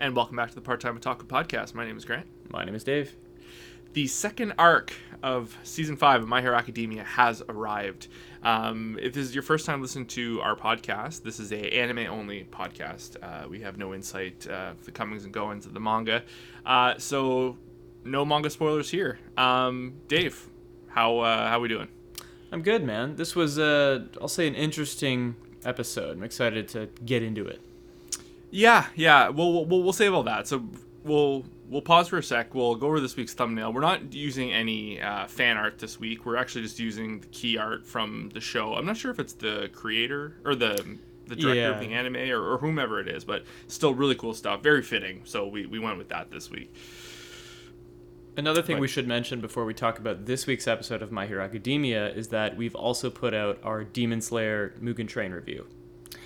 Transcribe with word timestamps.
And 0.00 0.16
welcome 0.16 0.34
back 0.34 0.48
to 0.48 0.54
the 0.54 0.62
Part 0.62 0.80
Time 0.80 0.98
Otaku 0.98 1.24
Podcast. 1.24 1.74
My 1.74 1.84
name 1.84 1.98
is 1.98 2.06
Grant. 2.06 2.26
My 2.50 2.64
name 2.64 2.74
is 2.74 2.82
Dave. 2.82 3.14
The 3.92 4.06
second 4.06 4.54
arc 4.58 4.94
of 5.22 5.54
season 5.62 5.98
five 5.98 6.22
of 6.22 6.26
My 6.26 6.40
Hero 6.40 6.56
Academia 6.56 7.04
has 7.04 7.42
arrived. 7.50 8.08
Um, 8.42 8.98
if 9.02 9.12
this 9.12 9.26
is 9.26 9.34
your 9.34 9.42
first 9.42 9.66
time 9.66 9.82
listening 9.82 10.06
to 10.06 10.40
our 10.40 10.56
podcast, 10.56 11.22
this 11.22 11.38
is 11.38 11.52
a 11.52 11.78
anime 11.78 12.06
only 12.10 12.44
podcast. 12.50 13.16
Uh, 13.22 13.46
we 13.46 13.60
have 13.60 13.76
no 13.76 13.92
insight 13.92 14.48
uh, 14.48 14.72
the 14.86 14.90
comings 14.90 15.24
and 15.24 15.34
goings 15.34 15.66
of 15.66 15.74
the 15.74 15.80
manga, 15.80 16.22
uh, 16.64 16.94
so 16.96 17.58
no 18.02 18.24
manga 18.24 18.48
spoilers 18.48 18.90
here. 18.90 19.18
Um, 19.36 19.96
Dave, 20.08 20.48
how 20.88 21.18
uh, 21.18 21.46
how 21.46 21.60
we 21.60 21.68
doing? 21.68 21.88
I'm 22.50 22.62
good, 22.62 22.84
man. 22.84 23.16
This 23.16 23.36
was, 23.36 23.58
uh, 23.58 24.06
I'll 24.18 24.28
say, 24.28 24.48
an 24.48 24.54
interesting 24.54 25.36
episode. 25.62 26.16
I'm 26.16 26.22
excited 26.22 26.68
to 26.68 26.88
get 27.04 27.22
into 27.22 27.46
it. 27.46 27.60
Yeah, 28.50 28.86
yeah. 28.96 29.28
We'll 29.28 29.64
we'll, 29.66 29.82
we'll 29.82 29.92
save 29.92 30.12
all 30.14 30.22
that. 30.24 30.46
So 30.48 30.64
we'll 31.04 31.44
we'll 31.68 31.82
pause 31.82 32.08
for 32.08 32.18
a 32.18 32.22
sec. 32.22 32.54
We'll 32.54 32.74
go 32.74 32.88
over 32.88 33.00
this 33.00 33.16
week's 33.16 33.32
thumbnail. 33.34 33.72
We're 33.72 33.80
not 33.80 34.12
using 34.12 34.52
any 34.52 35.00
uh, 35.00 35.26
fan 35.26 35.56
art 35.56 35.78
this 35.78 36.00
week. 36.00 36.26
We're 36.26 36.36
actually 36.36 36.62
just 36.62 36.78
using 36.80 37.20
the 37.20 37.26
key 37.28 37.56
art 37.58 37.86
from 37.86 38.30
the 38.34 38.40
show. 38.40 38.74
I'm 38.74 38.86
not 38.86 38.96
sure 38.96 39.10
if 39.10 39.18
it's 39.20 39.34
the 39.34 39.70
creator 39.72 40.36
or 40.44 40.54
the 40.54 40.98
the 41.28 41.36
director 41.36 41.60
Yeah. 41.60 41.68
of 41.70 41.80
the 41.80 41.92
anime 41.92 42.16
or, 42.16 42.54
or 42.54 42.58
whomever 42.58 42.98
it 43.00 43.06
is, 43.06 43.24
but 43.24 43.44
still 43.68 43.94
really 43.94 44.16
cool 44.16 44.34
stuff. 44.34 44.64
Very 44.64 44.82
fitting. 44.82 45.20
So 45.24 45.46
we, 45.46 45.64
we 45.66 45.78
went 45.78 45.96
with 45.96 46.08
that 46.08 46.32
this 46.32 46.50
week. 46.50 46.74
Another 48.36 48.62
thing 48.62 48.74
Right. 48.76 48.80
we 48.80 48.88
should 48.88 49.06
mention 49.06 49.40
before 49.40 49.64
we 49.64 49.72
talk 49.74 49.98
about 50.00 50.26
this 50.26 50.46
week's 50.48 50.66
episode 50.66 51.02
of 51.02 51.12
My 51.12 51.26
Hero 51.28 51.44
Academia 51.44 52.08
is 52.10 52.28
that 52.28 52.56
we've 52.56 52.74
also 52.74 53.10
put 53.10 53.32
out 53.32 53.58
our 53.62 53.84
Demon 53.84 54.20
Slayer 54.20 54.74
Mugen 54.82 55.06
Train 55.06 55.30
review. 55.32 55.66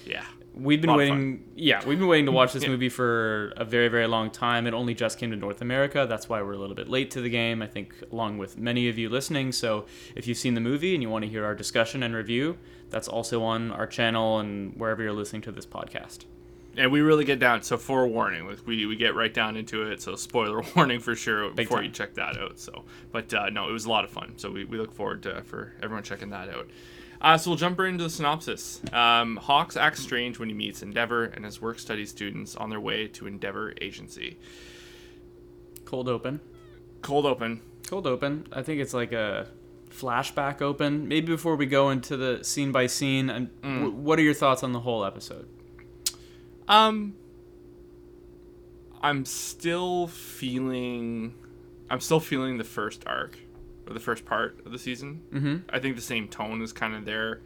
Yeah. 0.06 0.24
We've 0.56 0.80
been 0.80 0.94
waiting, 0.94 1.44
yeah, 1.56 1.84
we've 1.84 1.98
been 1.98 2.06
waiting 2.06 2.26
to 2.26 2.32
watch 2.32 2.52
this 2.52 2.62
Yeah. 2.64 2.68
movie 2.70 2.88
for 2.88 3.52
a 3.56 3.64
very, 3.64 3.88
very 3.88 4.06
long 4.06 4.30
time. 4.30 4.66
It 4.66 4.74
only 4.74 4.94
just 4.94 5.18
came 5.18 5.30
to 5.32 5.36
North 5.36 5.60
America. 5.60 6.06
That's 6.08 6.28
why 6.28 6.40
we're 6.42 6.52
a 6.52 6.58
little 6.58 6.76
bit 6.76 6.88
late 6.88 7.10
to 7.12 7.20
the 7.20 7.28
game, 7.28 7.60
I 7.60 7.66
think, 7.66 7.92
along 8.12 8.38
with 8.38 8.56
many 8.56 8.88
of 8.88 8.96
you 8.96 9.08
listening. 9.08 9.50
So 9.52 9.86
if 10.14 10.26
you've 10.28 10.38
seen 10.38 10.54
the 10.54 10.60
movie 10.60 10.94
and 10.94 11.02
you 11.02 11.10
want 11.10 11.24
to 11.24 11.30
hear 11.30 11.44
our 11.44 11.54
discussion 11.56 12.02
and 12.04 12.14
review, 12.14 12.56
that's 12.90 13.08
also 13.08 13.42
on 13.42 13.72
our 13.72 13.86
channel 13.88 14.38
and 14.38 14.76
wherever 14.76 15.02
you're 15.02 15.12
listening 15.12 15.42
to 15.42 15.52
this 15.52 15.66
podcast. 15.66 16.20
And 16.76 16.90
we 16.90 17.00
really 17.02 17.24
get 17.24 17.38
down. 17.38 17.62
So 17.62 17.76
forewarning, 17.76 18.46
like 18.48 18.66
we, 18.66 18.84
we 18.86 18.96
get 18.96 19.14
right 19.14 19.32
down 19.32 19.56
into 19.56 19.82
it. 19.90 20.02
So 20.02 20.14
spoiler 20.16 20.62
warning 20.76 21.00
for 21.00 21.14
sure 21.16 21.50
before 21.50 21.78
time. 21.78 21.86
you 21.86 21.90
check 21.90 22.14
that 22.14 22.36
out. 22.36 22.58
So, 22.60 22.84
but 23.12 23.32
uh, 23.34 23.48
no, 23.50 23.68
it 23.68 23.72
was 23.72 23.84
a 23.86 23.90
lot 23.90 24.04
of 24.04 24.10
fun. 24.10 24.34
So 24.36 24.50
we, 24.50 24.64
we 24.64 24.78
look 24.78 24.92
forward 24.92 25.22
to 25.24 25.42
for 25.42 25.72
everyone 25.82 26.02
checking 26.04 26.30
that 26.30 26.48
out. 26.48 26.68
Uh, 27.24 27.38
so 27.38 27.50
we'll 27.50 27.56
jump 27.56 27.78
right 27.78 27.88
into 27.88 28.04
the 28.04 28.10
synopsis. 28.10 28.82
Um, 28.92 29.36
Hawks 29.38 29.78
acts 29.78 30.02
strange 30.02 30.38
when 30.38 30.50
he 30.50 30.54
meets 30.54 30.82
Endeavor 30.82 31.24
and 31.24 31.42
his 31.42 31.58
work 31.58 31.78
study 31.78 32.04
students 32.04 32.54
on 32.54 32.68
their 32.68 32.80
way 32.80 33.08
to 33.08 33.26
Endeavor 33.26 33.72
Agency. 33.80 34.36
Cold 35.86 36.06
open. 36.06 36.40
Cold 37.00 37.24
open. 37.24 37.62
Cold 37.86 38.06
open. 38.06 38.46
I 38.52 38.60
think 38.62 38.78
it's 38.82 38.92
like 38.92 39.12
a 39.12 39.48
flashback 39.88 40.60
open. 40.60 41.08
Maybe 41.08 41.28
before 41.28 41.56
we 41.56 41.64
go 41.64 41.88
into 41.88 42.18
the 42.18 42.44
scene 42.44 42.72
by 42.72 42.88
scene, 42.88 43.30
and 43.30 43.48
w- 43.62 43.90
what 43.90 44.18
are 44.18 44.22
your 44.22 44.34
thoughts 44.34 44.62
on 44.62 44.72
the 44.72 44.80
whole 44.80 45.02
episode? 45.02 45.48
Um, 46.68 47.14
I'm 49.00 49.24
still 49.24 50.08
feeling, 50.08 51.34
I'm 51.88 52.00
still 52.00 52.20
feeling 52.20 52.58
the 52.58 52.64
first 52.64 53.02
arc 53.06 53.38
or 53.86 53.94
the 53.94 54.00
first 54.00 54.24
part 54.24 54.60
of 54.66 54.72
the 54.72 54.78
season. 54.78 55.22
Mm-hmm. 55.32 55.56
I 55.68 55.78
think 55.78 55.96
the 55.96 56.02
same 56.02 56.28
tone 56.28 56.62
is 56.62 56.72
kind 56.72 56.94
of 56.94 57.04
there. 57.04 57.40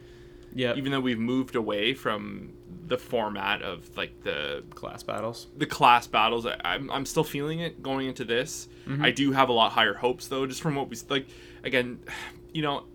Yeah. 0.51 0.73
even 0.75 0.91
though 0.91 0.99
we've 0.99 1.19
moved 1.19 1.55
away 1.55 1.93
from 1.93 2.53
the 2.87 2.97
format 2.97 3.61
of 3.61 3.95
like 3.95 4.23
the 4.23 4.63
class 4.73 5.03
battles. 5.03 5.45
the 5.55 5.67
class 5.67 6.07
battles 6.07 6.47
I, 6.47 6.59
I'm, 6.63 6.89
I'm 6.89 7.05
still 7.05 7.23
feeling 7.23 7.59
it 7.59 7.83
going 7.83 8.07
into 8.07 8.25
this 8.25 8.67
Mm-hmm. 8.87 9.05
i 9.05 9.11
do 9.11 9.31
have 9.31 9.49
a 9.49 9.51
lot 9.53 9.71
higher 9.73 9.93
hopes 9.93 10.27
though 10.27 10.47
just 10.47 10.59
from 10.63 10.73
what 10.73 10.89
we 10.89 10.97
like 11.09 11.27
again 11.63 11.99
you 12.51 12.63
know 12.63 12.85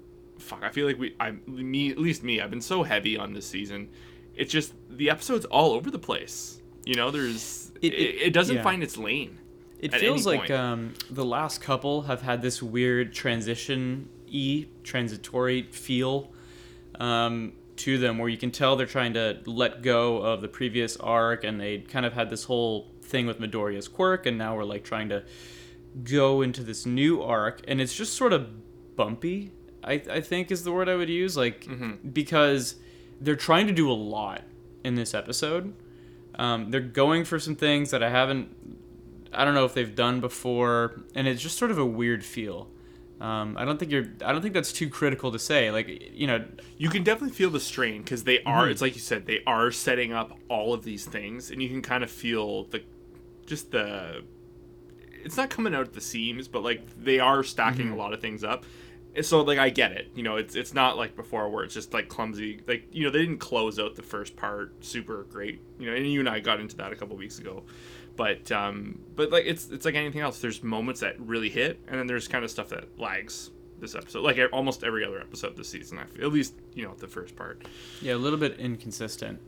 fuck 0.40 0.64
i 0.64 0.70
feel 0.70 0.84
like 0.88 0.98
we 0.98 1.14
i 1.20 1.30
me 1.46 1.92
at 1.92 1.98
least 1.98 2.24
me 2.24 2.40
i've 2.40 2.50
been 2.50 2.60
so 2.60 2.82
heavy 2.82 3.16
on 3.16 3.32
this 3.34 3.46
season 3.46 3.88
it's 4.34 4.50
just 4.50 4.74
the 4.90 5.08
episodes 5.08 5.44
all 5.44 5.74
over 5.74 5.92
the 5.92 5.98
place 6.00 6.60
you 6.84 6.96
know 6.96 7.12
there's 7.12 7.70
it, 7.80 7.94
It- 7.94 8.00
it, 8.00 8.14
it- 8.26 8.32
doesn't 8.32 8.56
yeah. 8.56 8.62
find 8.64 8.82
its 8.82 8.96
lane 8.96 9.38
It 9.80 9.94
feels 9.94 10.26
like 10.26 10.50
um, 10.50 10.94
the 11.10 11.24
last 11.24 11.60
couple 11.60 12.02
have 12.02 12.22
had 12.22 12.42
this 12.42 12.62
weird 12.62 13.12
transition 13.12 14.08
e 14.26 14.66
transitory 14.82 15.62
feel 15.62 16.32
um, 16.98 17.52
to 17.76 17.98
them 17.98 18.18
where 18.18 18.28
you 18.28 18.38
can 18.38 18.50
tell 18.50 18.76
they're 18.76 18.86
trying 18.86 19.14
to 19.14 19.38
let 19.46 19.82
go 19.82 20.18
of 20.18 20.40
the 20.40 20.48
previous 20.48 20.96
arc 20.96 21.44
and 21.44 21.60
they 21.60 21.78
kind 21.78 22.06
of 22.06 22.14
had 22.14 22.30
this 22.30 22.44
whole 22.44 22.90
thing 23.02 23.26
with 23.26 23.38
Midoriya's 23.38 23.88
quirk 23.88 24.26
and 24.26 24.38
now 24.38 24.56
we're 24.56 24.64
like 24.64 24.84
trying 24.84 25.08
to 25.10 25.22
go 26.02 26.40
into 26.40 26.62
this 26.62 26.86
new 26.86 27.22
arc 27.22 27.60
and 27.68 27.80
it's 27.80 27.94
just 27.94 28.14
sort 28.14 28.32
of 28.32 28.96
bumpy 28.96 29.52
I, 29.84 30.02
I 30.10 30.20
think 30.20 30.50
is 30.50 30.64
the 30.64 30.72
word 30.72 30.88
I 30.88 30.94
would 30.94 31.10
use 31.10 31.36
like 31.36 31.68
because 32.12 32.76
they're 33.20 33.36
trying 33.36 33.66
to 33.66 33.72
do 33.72 33.90
a 33.90 33.94
lot 33.94 34.42
in 34.82 34.94
this 34.94 35.14
episode. 35.14 35.74
Um, 36.36 36.70
they're 36.70 36.80
going 36.80 37.24
for 37.24 37.38
some 37.38 37.54
things 37.56 37.90
that 37.90 38.02
I 38.02 38.10
haven't 38.10 38.83
I 39.34 39.44
don't 39.44 39.54
know 39.54 39.64
if 39.64 39.74
they've 39.74 39.94
done 39.94 40.20
before, 40.20 41.02
and 41.14 41.26
it's 41.28 41.42
just 41.42 41.58
sort 41.58 41.70
of 41.70 41.78
a 41.78 41.86
weird 41.86 42.24
feel. 42.24 42.68
Um, 43.20 43.56
I 43.56 43.64
don't 43.64 43.78
think 43.78 43.92
you're. 43.92 44.06
I 44.24 44.32
don't 44.32 44.42
think 44.42 44.54
that's 44.54 44.72
too 44.72 44.88
critical 44.88 45.30
to 45.32 45.38
say. 45.38 45.70
Like 45.70 46.10
you 46.12 46.26
know, 46.26 46.44
you 46.76 46.88
can 46.90 47.02
definitely 47.04 47.34
feel 47.34 47.50
the 47.50 47.60
strain 47.60 48.02
because 48.02 48.24
they 48.24 48.38
Mm-hmm. 48.38 48.48
are 48.48 48.68
it's 48.68 48.82
like 48.82 48.94
you 48.94 49.00
said 49.00 49.26
they 49.26 49.40
are 49.46 49.70
setting 49.70 50.12
up 50.12 50.36
all 50.48 50.74
of 50.74 50.84
these 50.84 51.06
things 51.06 51.50
and 51.50 51.62
you 51.62 51.68
can 51.68 51.80
kind 51.82 52.02
of 52.04 52.10
feel 52.10 52.64
the 52.64 52.82
just 53.46 53.70
the 53.70 54.22
it's 55.24 55.36
not 55.36 55.50
coming 55.50 55.74
out 55.74 55.82
at 55.86 55.92
the 55.94 56.00
seams 56.00 56.48
but 56.48 56.62
like 56.62 56.82
they 57.02 57.18
are 57.20 57.42
stacking 57.42 57.86
Mm-hmm. 57.86 57.94
a 57.94 57.96
lot 57.96 58.12
of 58.12 58.20
things 58.20 58.44
up 58.44 58.64
so 59.22 59.40
like 59.42 59.58
i 59.58 59.70
get 59.70 59.92
it 59.92 60.10
you 60.14 60.22
know 60.22 60.36
it's 60.36 60.54
it's 60.56 60.74
not 60.74 60.96
like 60.96 61.14
before 61.14 61.48
where 61.48 61.64
it's 61.64 61.74
just 61.74 61.92
like 61.94 62.08
clumsy 62.08 62.60
like 62.66 62.86
you 62.92 63.04
know 63.04 63.10
they 63.10 63.20
didn't 63.20 63.38
close 63.38 63.78
out 63.78 63.94
the 63.94 64.02
first 64.02 64.36
part 64.36 64.74
super 64.84 65.24
great 65.30 65.60
you 65.78 65.86
know 65.88 65.94
and 65.96 66.10
you 66.10 66.20
and 66.20 66.28
i 66.28 66.40
got 66.40 66.58
into 66.60 66.76
that 66.76 66.92
a 66.92 66.96
couple 66.96 67.16
weeks 67.16 67.38
ago 67.38 67.62
but 68.16 68.50
um 68.52 68.98
but 69.16 69.30
like 69.30 69.44
it's 69.46 69.70
it's 69.70 69.84
like 69.84 69.94
anything 69.94 70.20
else 70.20 70.40
there's 70.40 70.62
moments 70.62 71.00
that 71.00 71.18
really 71.20 71.48
hit 71.50 71.78
and 71.88 71.98
then 71.98 72.06
there's 72.06 72.28
kind 72.28 72.44
of 72.44 72.50
stuff 72.50 72.68
that 72.68 72.84
lags 72.98 73.50
this 73.80 73.94
episode 73.94 74.22
like 74.22 74.38
almost 74.52 74.84
every 74.84 75.04
other 75.04 75.20
episode 75.20 75.56
this 75.56 75.68
season 75.68 75.98
i 75.98 76.04
feel 76.04 76.24
at 76.26 76.32
least 76.32 76.54
you 76.74 76.84
know 76.84 76.94
the 76.98 77.08
first 77.08 77.34
part 77.36 77.62
yeah, 78.02 78.14
a 78.14 78.16
little 78.16 78.38
bit 78.38 78.58
inconsistent. 78.58 79.40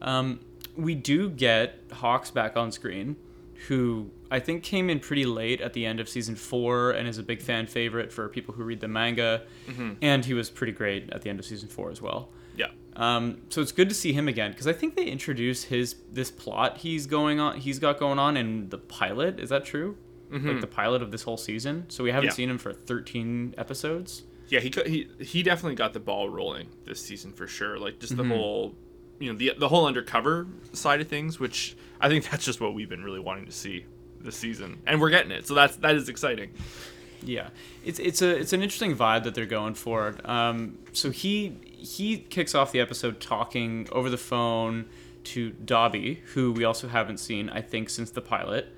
Um, 0.00 0.40
we 0.76 0.94
do 0.94 1.28
get 1.30 1.78
Hawks 1.92 2.30
back 2.30 2.56
on 2.56 2.72
screen, 2.72 3.16
who 3.68 4.10
I 4.30 4.40
think 4.40 4.62
came 4.62 4.90
in 4.90 4.98
pretty 5.00 5.24
late 5.24 5.60
at 5.60 5.72
the 5.72 5.86
end 5.86 6.00
of 6.00 6.08
season 6.08 6.34
four 6.34 6.90
and 6.92 7.06
is 7.06 7.18
a 7.18 7.22
big 7.22 7.40
fan 7.40 7.66
favorite 7.66 8.12
for 8.12 8.28
people 8.28 8.54
who 8.54 8.64
read 8.64 8.80
the 8.80 8.88
manga, 8.88 9.42
and 10.02 10.24
he 10.24 10.34
was 10.34 10.50
pretty 10.50 10.72
great 10.72 11.10
at 11.10 11.22
the 11.22 11.30
end 11.30 11.38
of 11.38 11.46
season 11.46 11.68
four 11.68 11.90
as 11.90 12.00
well. 12.02 12.28
Um, 12.94 13.42
so 13.48 13.60
it's 13.62 13.72
good 13.72 13.88
to 13.88 13.94
see 13.94 14.12
him 14.12 14.28
again 14.28 14.50
because 14.52 14.66
I 14.66 14.72
think 14.74 14.96
they 14.96 15.06
introduced 15.06 15.66
his 15.66 15.96
this 16.12 16.30
plot 16.30 16.78
he's 16.78 17.06
going 17.06 17.40
on 17.40 17.56
he's 17.58 17.78
got 17.78 17.98
going 17.98 18.18
on 18.18 18.36
in 18.36 18.68
the 18.68 18.78
pilot. 18.78 19.40
Is 19.40 19.48
that 19.50 19.64
true? 19.64 19.96
Like 20.30 20.62
the 20.62 20.66
pilot 20.66 21.02
of 21.02 21.10
this 21.10 21.22
whole 21.24 21.36
season. 21.36 21.84
So 21.88 22.02
we 22.04 22.10
haven't 22.10 22.28
Yeah. 22.30 22.34
seen 22.34 22.48
him 22.48 22.56
for 22.58 22.72
13 22.72 23.54
episodes. 23.58 24.22
yeah 24.48 24.60
he 24.60 24.70
he 24.86 25.08
he 25.24 25.42
definitely 25.42 25.74
got 25.76 25.92
the 25.92 26.00
ball 26.00 26.28
rolling 26.28 26.68
this 26.86 27.00
season 27.04 27.32
for 27.32 27.46
sure 27.46 27.78
like 27.78 27.98
just 27.98 28.16
the 28.16 28.24
whole 28.24 28.74
you 29.18 29.30
know 29.32 29.38
the 29.38 29.52
the 29.58 29.68
whole 29.68 29.86
undercover 29.86 30.46
side 30.72 31.00
of 31.00 31.08
things 31.08 31.38
which 31.40 31.76
i 32.00 32.08
think 32.08 32.24
that's 32.30 32.44
just 32.44 32.60
what 32.60 32.74
we've 32.74 32.88
been 32.88 33.04
really 33.04 33.20
wanting 33.20 33.46
to 33.46 33.52
see 33.52 33.84
this 34.20 34.36
season 34.36 34.78
and 34.86 35.00
we're 35.00 35.10
getting 35.10 35.30
it 35.32 35.46
so 35.46 35.54
that's 35.54 35.76
that 35.76 35.94
is 35.94 36.08
exciting 36.08 36.50
Yeah, 37.24 37.50
it's 37.84 37.98
it's 38.00 38.20
a 38.20 38.30
it's 38.42 38.52
an 38.52 38.62
interesting 38.62 38.96
vibe 38.96 39.22
that 39.24 39.34
they're 39.36 39.46
going 39.60 39.74
for. 39.74 40.16
Um, 40.24 40.78
so 40.92 41.10
he 41.12 41.56
he 41.82 42.18
kicks 42.18 42.54
off 42.54 42.72
the 42.72 42.80
episode 42.80 43.20
talking 43.20 43.88
over 43.92 44.08
the 44.08 44.18
phone 44.18 44.86
to 45.24 45.52
Dabi, 45.52 46.18
who 46.34 46.52
we 46.52 46.64
also 46.64 46.88
haven't 46.88 47.18
seen, 47.18 47.48
I 47.48 47.60
think, 47.60 47.90
since 47.90 48.10
the 48.10 48.20
pilot, 48.20 48.74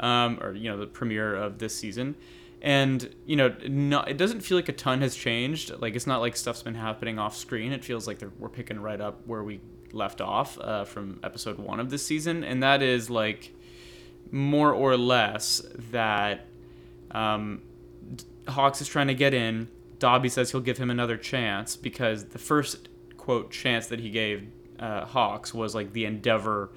um, 0.00 0.38
or 0.40 0.52
you 0.54 0.70
know 0.70 0.78
the 0.78 0.86
premiere 0.86 1.34
of 1.34 1.58
this 1.58 1.74
season. 1.76 2.14
And 2.62 3.14
you 3.26 3.36
know, 3.36 3.54
no, 3.68 4.00
it 4.00 4.16
doesn't 4.16 4.40
feel 4.40 4.56
like 4.56 4.68
a 4.68 4.72
ton 4.72 5.00
has 5.02 5.14
changed. 5.14 5.72
Like 5.80 5.94
it's 5.94 6.06
not 6.06 6.20
like 6.20 6.36
stuff's 6.36 6.62
been 6.62 6.74
happening 6.74 7.18
off 7.18 7.36
screen. 7.36 7.72
It 7.72 7.84
feels 7.84 8.06
like 8.06 8.22
we're 8.38 8.48
picking 8.48 8.80
right 8.80 9.00
up 9.00 9.26
where 9.26 9.42
we 9.42 9.60
left 9.92 10.20
off 10.20 10.58
uh, 10.58 10.84
from 10.84 11.20
episode 11.22 11.58
one 11.58 11.80
of 11.80 11.90
this 11.90 12.04
season, 12.04 12.44
and 12.44 12.62
that 12.62 12.82
is 12.82 13.10
like 13.10 13.52
more 14.30 14.72
or 14.72 14.96
less 14.96 15.62
that 15.92 16.46
um, 17.10 17.62
Hawks 18.48 18.80
is 18.80 18.88
trying 18.88 19.08
to 19.08 19.14
get 19.14 19.34
in. 19.34 19.68
Dabi 19.98 20.30
says 20.30 20.50
he'll 20.50 20.60
give 20.60 20.78
him 20.78 20.90
another 20.90 21.16
chance 21.16 21.76
because 21.76 22.26
the 22.26 22.38
first 22.38 22.88
quote 23.16 23.50
chance 23.50 23.86
that 23.88 24.00
he 24.00 24.10
gave 24.10 24.46
uh, 24.78 25.04
Hawks 25.06 25.54
was 25.54 25.74
like 25.74 25.92
the 25.92 26.04
Endeavor 26.04 26.70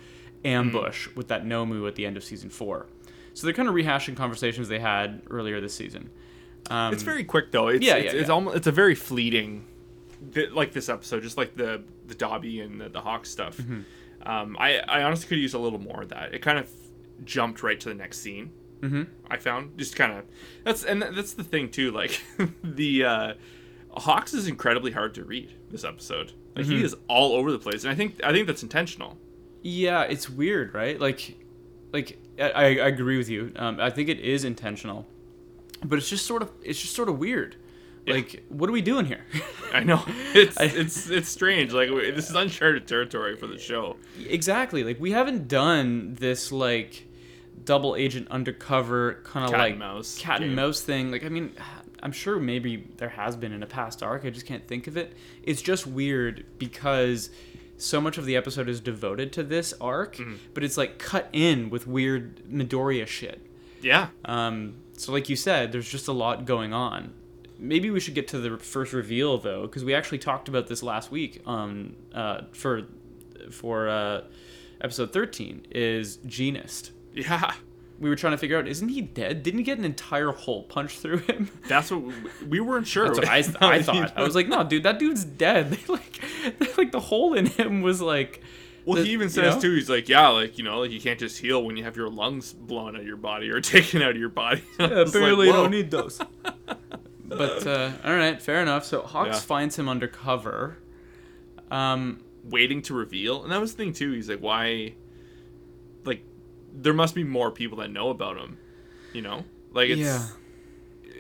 ambush 0.46 1.08
with 1.16 1.28
that 1.28 1.44
Nomu 1.46 1.88
at 1.88 1.96
the 1.96 2.06
end 2.06 2.18
of 2.18 2.24
season 2.24 2.50
four. 2.50 2.88
So 3.34 3.46
they're 3.46 3.54
kind 3.54 3.68
of 3.70 3.76
rehashing 3.76 4.16
conversations 4.16 4.68
they 4.70 4.80
had 4.80 5.22
earlier 5.30 5.60
this 5.62 5.74
season. 5.74 6.10
Um, 6.70 6.94
it's 6.94 7.04
very 7.04 7.24
quick 7.24 7.52
though 7.52 7.70
it's 7.70 7.86
yeah, 7.86 7.96
it's, 7.96 8.14
yeah, 8.14 8.20
it's 8.22 8.30
almost 8.30 8.58
it's 8.58 8.68
a 8.68 8.72
very 8.72 8.96
fleeting 8.96 9.66
like 10.52 10.74
this 10.74 10.90
episode 10.90 11.24
just 11.24 11.38
like 11.38 11.56
the 11.56 11.82
the 12.08 12.16
Dabi 12.16 12.64
and 12.64 12.82
the, 12.82 12.90
the 12.90 13.00
hawk 13.00 13.26
stuff 13.26 13.56
Mm-hmm. 13.58 14.30
um 14.30 14.58
i 14.60 14.80
i 14.80 15.02
honestly 15.04 15.30
could 15.30 15.38
use 15.38 15.54
a 15.54 15.60
little 15.60 15.80
more 15.80 16.02
of 16.02 16.10
that 16.10 16.34
it 16.34 16.42
kind 16.42 16.60
of 16.60 16.70
jumped 17.24 17.64
right 17.64 17.80
to 17.80 17.88
the 17.90 17.96
next 17.96 18.20
scene. 18.20 18.52
Mm-hmm. 18.82 19.04
I 19.30 19.38
found 19.38 19.78
just 19.78 19.96
kind 19.96 20.14
of 20.14 20.26
that's 20.64 20.84
and 20.84 21.02
that's 21.02 21.34
the 21.34 21.44
thing 21.44 21.70
too. 21.70 21.92
Like 21.92 22.22
the 22.64 23.04
uh, 23.06 23.34
Hawks 23.92 24.34
is 24.34 24.48
incredibly 24.48 24.92
hard 24.92 25.14
to 25.16 25.24
read 25.26 25.54
this 25.70 25.84
episode. 25.84 26.34
Like 26.56 26.66
he 26.66 26.84
is 26.84 26.96
all 27.08 27.34
over 27.34 27.52
the 27.52 27.60
place, 27.60 27.84
and 27.84 27.92
I 27.92 27.96
think 27.96 28.22
I 28.24 28.32
think 28.34 28.48
that's 28.48 28.64
intentional. 28.64 29.18
Yeah, 29.62 30.04
it's 30.04 30.30
weird, 30.30 30.74
right? 30.74 31.00
Like, 31.00 31.38
like 31.94 32.18
I, 32.40 32.52
I 32.52 32.88
agree 32.88 33.18
with 33.18 33.30
you. 33.30 33.52
Um, 33.56 33.80
I 33.80 33.90
think 33.90 34.10
it 34.10 34.20
is 34.20 34.44
intentional, 34.44 35.06
but 35.86 35.98
it's 36.00 36.10
just 36.10 36.26
sort 36.26 36.42
of 36.42 36.52
it's 36.64 36.80
just 36.82 36.96
sort 36.96 37.08
of 37.10 37.18
weird. 37.20 37.56
Like, 38.08 38.44
what 38.50 38.70
are 38.70 38.74
we 38.74 38.82
doing 38.82 39.06
here? 39.06 39.24
I 39.74 39.84
know 39.84 40.02
it's 40.34 40.58
I- 40.60 40.64
it's 40.66 41.10
it's 41.10 41.30
strange. 41.30 41.72
Like 41.74 41.90
this 41.90 42.30
is 42.30 42.36
uncharted 42.36 42.88
territory 42.88 43.36
for 43.38 43.48
the 43.48 43.58
show. 43.60 43.98
exactly. 44.28 44.84
Like 44.84 45.00
we 45.00 45.12
haven't 45.12 45.48
done 45.48 46.16
this 46.16 46.52
like 46.52 47.06
double 47.70 47.96
agent 47.96 48.28
undercover 48.30 49.22
kind 49.24 49.46
of 49.46 49.52
like 49.52 49.78
mouse 49.78 50.18
cat 50.18 50.42
and 50.42 50.56
mouse 50.56 50.82
thing. 50.82 51.12
Like 51.12 51.24
I 51.24 51.30
mean, 51.30 51.54
I'm 52.02 52.12
sure 52.12 52.40
maybe 52.40 52.88
there 52.98 53.10
has 53.10 53.36
been 53.36 53.52
in 53.52 53.62
a 53.64 53.68
past 53.68 54.02
arc. 54.02 54.26
I 54.26 54.30
just 54.32 54.46
can't 54.46 54.68
think 54.68 54.88
of 54.88 54.98
it. 54.98 55.14
It's 55.44 55.62
just 55.62 55.86
weird 55.86 56.46
because 56.58 57.30
so 57.78 58.02
much 58.02 58.18
of 58.18 58.26
the 58.26 58.36
episode 58.36 58.68
is 58.68 58.80
devoted 58.80 59.32
to 59.34 59.44
this 59.44 59.74
arc, 59.80 60.16
Mm-hmm. 60.18 60.36
but 60.54 60.64
it's 60.64 60.78
like 60.78 60.98
cut 60.98 61.30
in 61.32 61.70
with 61.70 61.86
weird 61.88 62.42
Midoriya 62.52 63.06
shit. 63.08 63.40
Yeah, 63.82 64.08
Um, 64.26 64.76
so, 64.98 65.14
like 65.14 65.30
you 65.30 65.38
said, 65.38 65.72
there's 65.72 65.90
just 65.90 66.08
a 66.10 66.12
lot 66.12 66.44
going 66.46 66.74
on. 66.74 67.14
Maybe 67.58 67.90
we 67.92 68.00
should 68.02 68.16
get 68.16 68.28
to 68.30 68.40
the 68.40 68.58
first 68.58 68.92
reveal 68.94 69.38
though, 69.38 69.62
because 69.68 69.84
we 69.86 69.94
actually 69.94 70.18
talked 70.18 70.48
about 70.50 70.68
this 70.68 70.82
last 70.84 71.12
week. 71.12 71.42
Um, 71.46 71.96
uh, 72.14 72.42
for 72.52 72.84
for 73.52 73.88
uh, 73.88 74.22
episode 74.82 75.14
13 75.14 75.68
is 75.72 76.18
Jeanist. 76.26 76.92
Yeah. 77.14 77.54
We 78.00 78.08
were 78.08 78.16
trying 78.16 78.32
to 78.32 78.38
figure 78.38 78.58
out, 78.58 78.66
isn't 78.66 78.88
he 78.88 79.02
dead? 79.02 79.44
Didn't 79.44 79.58
he 79.58 79.64
get 79.66 79.78
an 79.78 79.84
entire 79.84 80.32
hole 80.32 80.64
punched 80.64 81.00
through 81.00 81.18
him? 81.18 81.50
That's 81.68 81.92
what 81.92 82.02
we, 82.04 82.14
we 82.48 82.60
weren't 82.62 82.88
sure. 82.88 83.08
That's 83.08 83.20
what 83.20 83.28
I, 83.28 83.38
I 83.76 83.82
thought. 83.82 84.18
I 84.18 84.24
was 84.24 84.36
like, 84.36 84.48
no, 84.48 84.64
dude, 84.64 84.84
that 84.84 85.00
dude's 85.00 85.26
dead. 85.26 85.72
They 85.88 85.94
like, 85.94 86.22
they, 86.60 86.74
like 86.78 86.92
the 86.94 87.02
hole 87.02 87.34
in 87.34 87.48
him 87.48 87.82
was 87.82 88.02
like. 88.02 88.42
Well, 88.86 88.96
the- 88.96 89.04
he 89.04 89.12
even 89.12 89.26
you 89.26 89.30
says 89.30 89.56
know? 89.56 89.62
too. 89.62 89.76
He's 89.76 89.90
like, 89.90 90.08
yeah, 90.08 90.30
like 90.30 90.58
you 90.58 90.64
know, 90.64 90.80
like 90.80 90.92
you 90.92 91.02
can't 91.02 91.20
just 91.20 91.38
heal 91.40 91.62
when 91.64 91.76
you 91.76 91.84
have 91.84 91.98
your 91.98 92.10
lungs 92.10 92.54
blown 92.54 92.96
out 92.96 93.02
of 93.02 93.06
your 93.08 93.18
body 93.18 93.50
or 93.50 93.60
taken 93.62 94.02
out 94.02 94.12
of 94.12 94.18
your 94.18 94.30
body. 94.30 94.64
Yeah, 94.80 94.88
was 94.88 94.98
like, 94.98 95.08
apparently 95.16 95.48
you 95.48 95.54
don't 95.54 95.70
need 95.72 95.92
those. 95.92 96.22
but 97.26 97.68
uh, 97.68 97.92
all 98.06 98.16
right, 98.16 98.42
fair 98.42 98.62
enough. 98.62 98.86
So 98.86 99.02
Hawks 99.02 99.28
Yeah. 99.36 99.40
finds 99.42 99.78
him 99.78 99.90
undercover. 99.90 100.78
Um, 101.70 102.22
waiting 102.46 102.82
to 102.84 102.94
reveal, 102.96 103.44
and 103.44 103.52
that 103.52 103.60
was 103.62 103.74
the 103.76 103.78
thing 103.84 103.94
too. 103.94 104.14
He's 104.14 104.30
like, 104.30 104.40
why? 104.40 104.94
There 106.74 106.94
must 106.94 107.16
be 107.16 107.24
more 107.24 107.52
people 107.52 107.78
that 107.80 107.92
know 107.92 108.10
about 108.10 108.38
him. 108.38 108.58
You 109.14 109.22
know, 109.22 109.46
like 109.74 109.90
it's. 109.90 110.02
Yeah. 110.02 110.28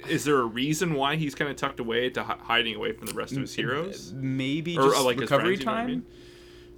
Is 0.07 0.23
there 0.23 0.39
a 0.39 0.45
reason 0.45 0.93
why 0.93 1.17
he's 1.17 1.35
kind 1.35 1.51
of 1.51 1.57
tucked 1.57 1.79
away 1.81 2.09
to 2.11 2.23
hi- 2.23 2.37
hiding 2.39 2.75
away 2.75 2.93
from 2.93 3.07
the 3.07 3.13
rest 3.13 3.33
of 3.33 3.41
his 3.41 3.53
heroes? 3.53 4.13
maybe 4.15 4.77
Or, 4.77 4.83
just 4.83 4.97
uh, 4.97 5.03
like, 5.03 5.19
recovery 5.19 5.57
friends, 5.57 5.59
you 5.59 5.65
know 5.65 5.71
I 5.71 5.75
time, 5.75 5.87
mean? 5.87 6.05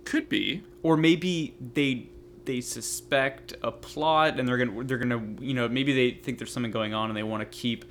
Could 0.06 0.28
be. 0.28 0.64
or 0.82 0.98
maybe 0.98 1.54
they 1.74 2.10
they 2.46 2.62
suspect 2.62 3.54
a 3.62 3.72
plot 3.72 4.40
and 4.40 4.48
they're 4.48 4.58
gonna 4.58 4.84
they're 4.84 4.98
gonna 4.98 5.24
you 5.40 5.54
know 5.54 5.70
maybe 5.70 5.94
they 5.94 6.18
think 6.18 6.40
there's 6.40 6.52
something 6.52 6.72
going 6.72 6.96
on 6.96 7.10
and 7.10 7.16
they 7.16 7.22
want 7.22 7.42
to 7.42 7.58
keep 7.58 7.86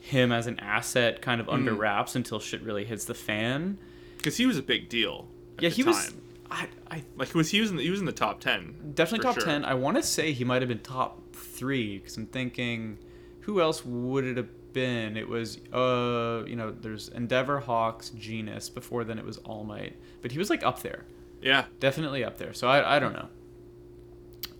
him 0.00 0.32
as 0.32 0.46
an 0.46 0.58
asset 0.60 1.20
kind 1.20 1.42
of 1.42 1.48
under 1.50 1.74
wraps 1.74 2.16
until 2.16 2.40
shit 2.40 2.62
really 2.62 2.86
hits 2.86 3.04
the 3.04 3.14
fan. 3.14 3.76
Because 4.16 4.38
he 4.38 4.46
was 4.46 4.56
a 4.56 4.62
big 4.62 4.88
deal. 4.88 5.28
At 5.58 5.64
Yeah, 5.64 5.68
he 5.70 5.82
was. 5.82 6.14
I, 6.50 6.68
I 6.90 7.04
Like 7.16 7.34
was 7.34 7.50
he 7.50 7.60
was 7.60 7.70
in 7.70 7.76
the, 7.76 7.82
he 7.82 7.90
was 7.90 8.00
in 8.00 8.06
the 8.06 8.12
top 8.12 8.40
ten. 8.40 8.92
definitely 8.94 9.24
top 9.24 9.34
sure. 9.36 9.44
10 9.44 9.64
i 9.64 9.74
want 9.74 9.96
to 9.96 10.02
say 10.02 10.32
he 10.32 10.42
might 10.44 10.62
have 10.62 10.68
been 10.68 10.80
top 10.80 11.20
three 11.34 11.98
because 11.98 12.16
i'm 12.16 12.26
thinking 12.26 12.98
who 13.42 13.60
else 13.60 13.84
would 13.84 14.24
it 14.24 14.36
have 14.36 14.48
been? 14.72 15.16
It 15.16 15.28
was 15.28 15.58
uh 15.72 16.44
you 16.46 16.54
know 16.54 16.70
there's 16.70 17.08
endeavor 17.08 17.58
hawks 17.58 18.10
Jeanist. 18.10 18.74
Before 18.74 19.02
then 19.02 19.18
it 19.18 19.24
was 19.24 19.38
all 19.38 19.64
might. 19.64 19.96
But 20.22 20.30
he 20.30 20.38
was 20.38 20.48
like 20.50 20.62
up 20.62 20.82
there. 20.82 21.04
Yeah, 21.42 21.64
definitely 21.80 22.22
up 22.22 22.38
there. 22.38 22.52
So 22.54 22.68
i, 22.68 22.96
I 22.96 22.98
don't 23.00 23.12
know. 23.14 23.28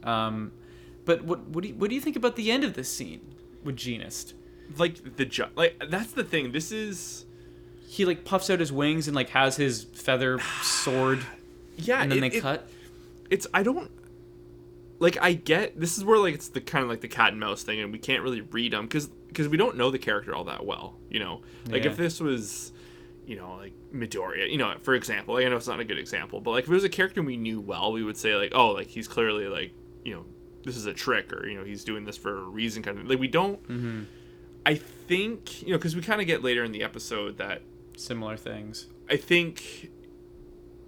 Um 0.02 0.52
but 1.04 1.22
what 1.24 1.40
what 1.48 1.62
do, 1.62 1.68
you, 1.68 1.74
what 1.74 1.88
do 1.90 1.94
you 1.94 2.00
think 2.00 2.16
about 2.16 2.36
the 2.36 2.50
end 2.50 2.64
of 2.64 2.74
this 2.74 2.88
scene 2.92 3.20
with 3.62 3.76
Jeanist? 3.76 4.34
Like 4.78 5.16
the 5.16 5.24
ju- 5.26 5.46
like 5.56 5.80
that's 5.88 6.12
the 6.12 6.24
thing. 6.24 6.52
This 6.52 6.72
is 6.72 7.26
he 7.86 8.04
like 8.04 8.24
puffs 8.24 8.50
out 8.50 8.60
his 8.60 8.72
wings 8.72 9.06
and 9.06 9.14
like 9.14 9.30
has 9.30 9.56
his 9.56 9.84
feather 9.84 10.38
sword 10.62 11.20
yeah, 11.86 12.02
and 12.02 12.10
then 12.10 12.18
it- 12.24 12.30
they 12.32 12.36
it- 12.38 12.40
cut 12.40 12.68
it's 13.30 13.46
I 13.54 13.62
don't 13.62 13.90
like 14.98 15.16
I 15.20 15.32
get 15.34 15.78
this 15.78 15.96
is 15.96 16.04
where 16.04 16.18
like 16.18 16.34
it's 16.34 16.48
the 16.48 16.60
kind 16.60 16.82
of 16.82 16.90
like 16.90 17.00
the 17.00 17.08
cat 17.08 17.30
and 17.32 17.40
mouse 17.40 17.62
thing 17.62 17.80
and 17.80 17.92
we 17.92 17.98
can't 17.98 18.22
really 18.22 18.40
read 18.42 18.72
them 18.72 18.86
because 18.86 19.06
because 19.28 19.48
we 19.48 19.56
don't 19.56 19.76
know 19.76 19.90
the 19.90 19.98
character 19.98 20.34
all 20.34 20.44
that 20.44 20.64
well 20.66 20.96
you 21.08 21.20
know 21.20 21.40
like 21.68 21.84
Yeah. 21.84 21.90
if 21.90 21.96
this 21.96 22.20
was 22.20 22.72
you 23.26 23.36
know 23.36 23.54
like 23.56 23.72
Midoriya 23.94 24.50
you 24.50 24.58
know 24.58 24.74
for 24.82 24.94
example 24.94 25.34
like, 25.34 25.46
I 25.46 25.48
know 25.48 25.56
it's 25.56 25.68
not 25.68 25.80
a 25.80 25.84
good 25.84 25.98
example 25.98 26.40
but 26.40 26.50
like 26.50 26.64
if 26.64 26.70
it 26.70 26.74
was 26.74 26.84
a 26.84 26.88
character 26.88 27.22
we 27.22 27.36
knew 27.36 27.60
well 27.60 27.92
we 27.92 28.02
would 28.02 28.16
say 28.16 28.34
like 28.34 28.52
oh 28.54 28.72
like 28.72 28.88
he's 28.88 29.08
clearly 29.08 29.46
like 29.46 29.72
you 30.04 30.14
know 30.14 30.24
this 30.64 30.76
is 30.76 30.86
a 30.86 30.92
trick 30.92 31.32
or 31.32 31.46
you 31.46 31.56
know 31.56 31.64
he's 31.64 31.84
doing 31.84 32.04
this 32.04 32.16
for 32.18 32.36
a 32.36 32.42
reason 32.42 32.82
kind 32.82 32.98
of 32.98 33.06
like 33.08 33.18
we 33.20 33.28
don't 33.28 33.62
Mm-hmm. 33.68 34.02
I 34.66 34.74
think 34.74 35.62
you 35.62 35.68
know 35.70 35.78
because 35.78 35.96
we 35.96 36.02
kind 36.02 36.20
of 36.20 36.26
get 36.26 36.42
later 36.42 36.62
in 36.64 36.72
the 36.72 36.82
episode 36.82 37.38
that 37.38 37.62
similar 37.96 38.36
things 38.36 38.88
I 39.08 39.16
think 39.16 39.90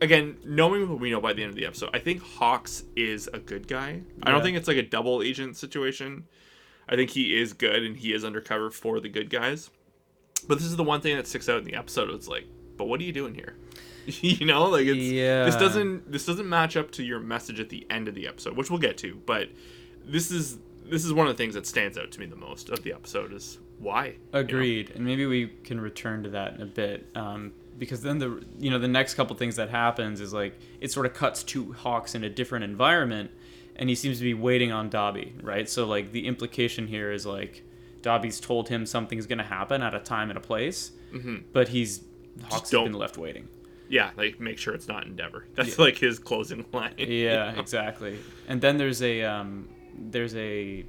again, 0.03 0.37
knowing 0.45 0.89
what 0.89 1.01
we 1.01 1.11
know 1.11 1.21
by 1.21 1.33
the 1.33 1.43
end 1.43 1.51
of 1.51 1.57
the 1.57 1.65
episode, 1.67 1.91
I 1.95 1.99
think 1.99 2.23
Hawks 2.23 2.85
is 2.97 3.29
a 3.33 3.39
good 3.39 3.69
guy. 3.69 4.03
I 4.23 4.31
don't 4.31 4.43
think 4.43 4.57
it's 4.57 4.69
like 4.69 4.77
a 4.77 4.83
double 4.83 5.23
agent 5.23 5.57
situation. 5.57 6.25
I 6.89 6.97
think 6.97 7.11
he 7.11 7.41
is 7.41 7.53
good 7.53 7.83
and 7.85 7.97
he 7.97 8.13
is 8.13 8.25
undercover 8.25 8.71
for 8.71 9.01
the 9.01 9.09
good 9.09 9.31
guys. 9.31 9.71
But 10.49 10.59
this 10.59 10.67
is 10.67 10.77
the 10.77 10.83
one 10.85 11.01
thing 11.01 11.17
that 11.17 11.27
sticks 11.27 11.49
out 11.49 11.59
in 11.59 11.65
the 11.65 11.75
episode. 11.75 12.11
It's 12.11 12.29
like, 12.29 12.45
but 12.77 12.87
what 12.87 13.01
are 13.01 13.05
you 13.05 13.13
doing 13.13 13.35
here? 13.35 13.57
you 14.07 14.45
know, 14.45 14.65
like 14.67 14.87
it's 14.87 14.99
Yeah. 14.99 15.45
this 15.45 15.55
doesn't 15.57 16.11
this 16.11 16.27
doesn't 16.27 16.49
match 16.49 16.77
up 16.77 16.91
to 16.93 17.05
your 17.05 17.21
message 17.21 17.61
at 17.61 17.69
the 17.69 17.87
end 17.89 18.09
of 18.09 18.15
the 18.17 18.27
episode, 18.27 18.57
which 18.57 18.69
we'll 18.69 18.81
get 18.81 18.99
to. 18.99 19.15
But 19.25 19.49
this 20.05 20.33
is 20.33 20.59
this 20.85 21.05
is 21.05 21.13
one 21.13 21.29
of 21.29 21.33
the 21.37 21.43
things 21.43 21.55
that 21.55 21.67
stands 21.67 21.97
out 21.97 22.11
to 22.11 22.21
me 22.21 22.27
the 22.27 22.35
most 22.37 22.69
of 22.71 22.83
the 22.83 22.93
episode 22.93 23.33
is 23.33 23.59
why. 23.79 24.07
you 24.07 24.13
know? 24.33 24.41
Agreed, 24.41 24.91
and 24.97 25.05
maybe 25.05 25.27
we 25.27 25.47
can 25.65 25.81
return 25.81 26.25
to 26.25 26.31
that 26.31 26.55
in 26.57 26.63
a 26.63 26.67
bit, 26.67 27.07
um, 27.15 27.53
because 27.79 28.03
then 28.03 28.19
the 28.19 28.45
you 28.59 28.71
know 28.71 28.79
the 28.79 28.89
next 28.89 29.15
couple 29.15 29.35
things 29.37 29.57
that 29.57 29.71
happens 29.71 30.21
is 30.21 30.33
like 30.33 30.59
it 30.81 30.91
sort 30.93 31.07
of 31.07 31.15
cuts 31.15 31.43
to 31.45 31.73
Hawks 31.73 32.15
in 32.15 32.25
a 32.25 32.31
different 32.31 32.65
environment, 32.65 33.31
and 33.77 33.89
he 33.89 33.95
seems 33.95 34.19
to 34.19 34.25
be 34.25 34.35
waiting 34.35 34.73
on 34.73 34.91
Dabi, 34.91 35.33
right? 35.43 35.69
So 35.69 35.87
like 35.87 36.13
the 36.13 36.27
implication 36.27 36.87
here 36.87 37.13
is 37.13 37.27
like 37.27 37.63
Dabi's 38.03 38.41
told 38.41 38.69
him 38.69 38.87
something's 38.87 39.27
gonna 39.27 39.43
happen 39.43 39.83
at 39.83 39.95
a 39.95 40.01
time 40.01 40.31
and 40.31 40.37
a 40.37 40.41
place, 40.41 40.93
but 41.53 41.69
he's 41.69 42.03
Hawks 42.45 42.71
has 42.71 42.81
been 42.85 42.93
left 42.95 43.19
waiting. 43.19 43.49
Yeah, 43.89 44.11
like 44.17 44.41
make 44.41 44.57
sure 44.59 44.75
it's 44.75 44.89
not 44.89 45.07
Endeavor. 45.07 45.47
That's 45.55 45.79
like 45.79 45.99
his 45.99 46.19
closing 46.19 46.65
line. 46.73 46.95
Yeah, 46.99 47.53
exactly. 47.61 48.19
And 48.49 48.61
then 48.61 48.79
there's 48.79 49.03
a 49.03 49.23
um, 49.23 49.69
there's 49.95 50.35
a 50.37 50.85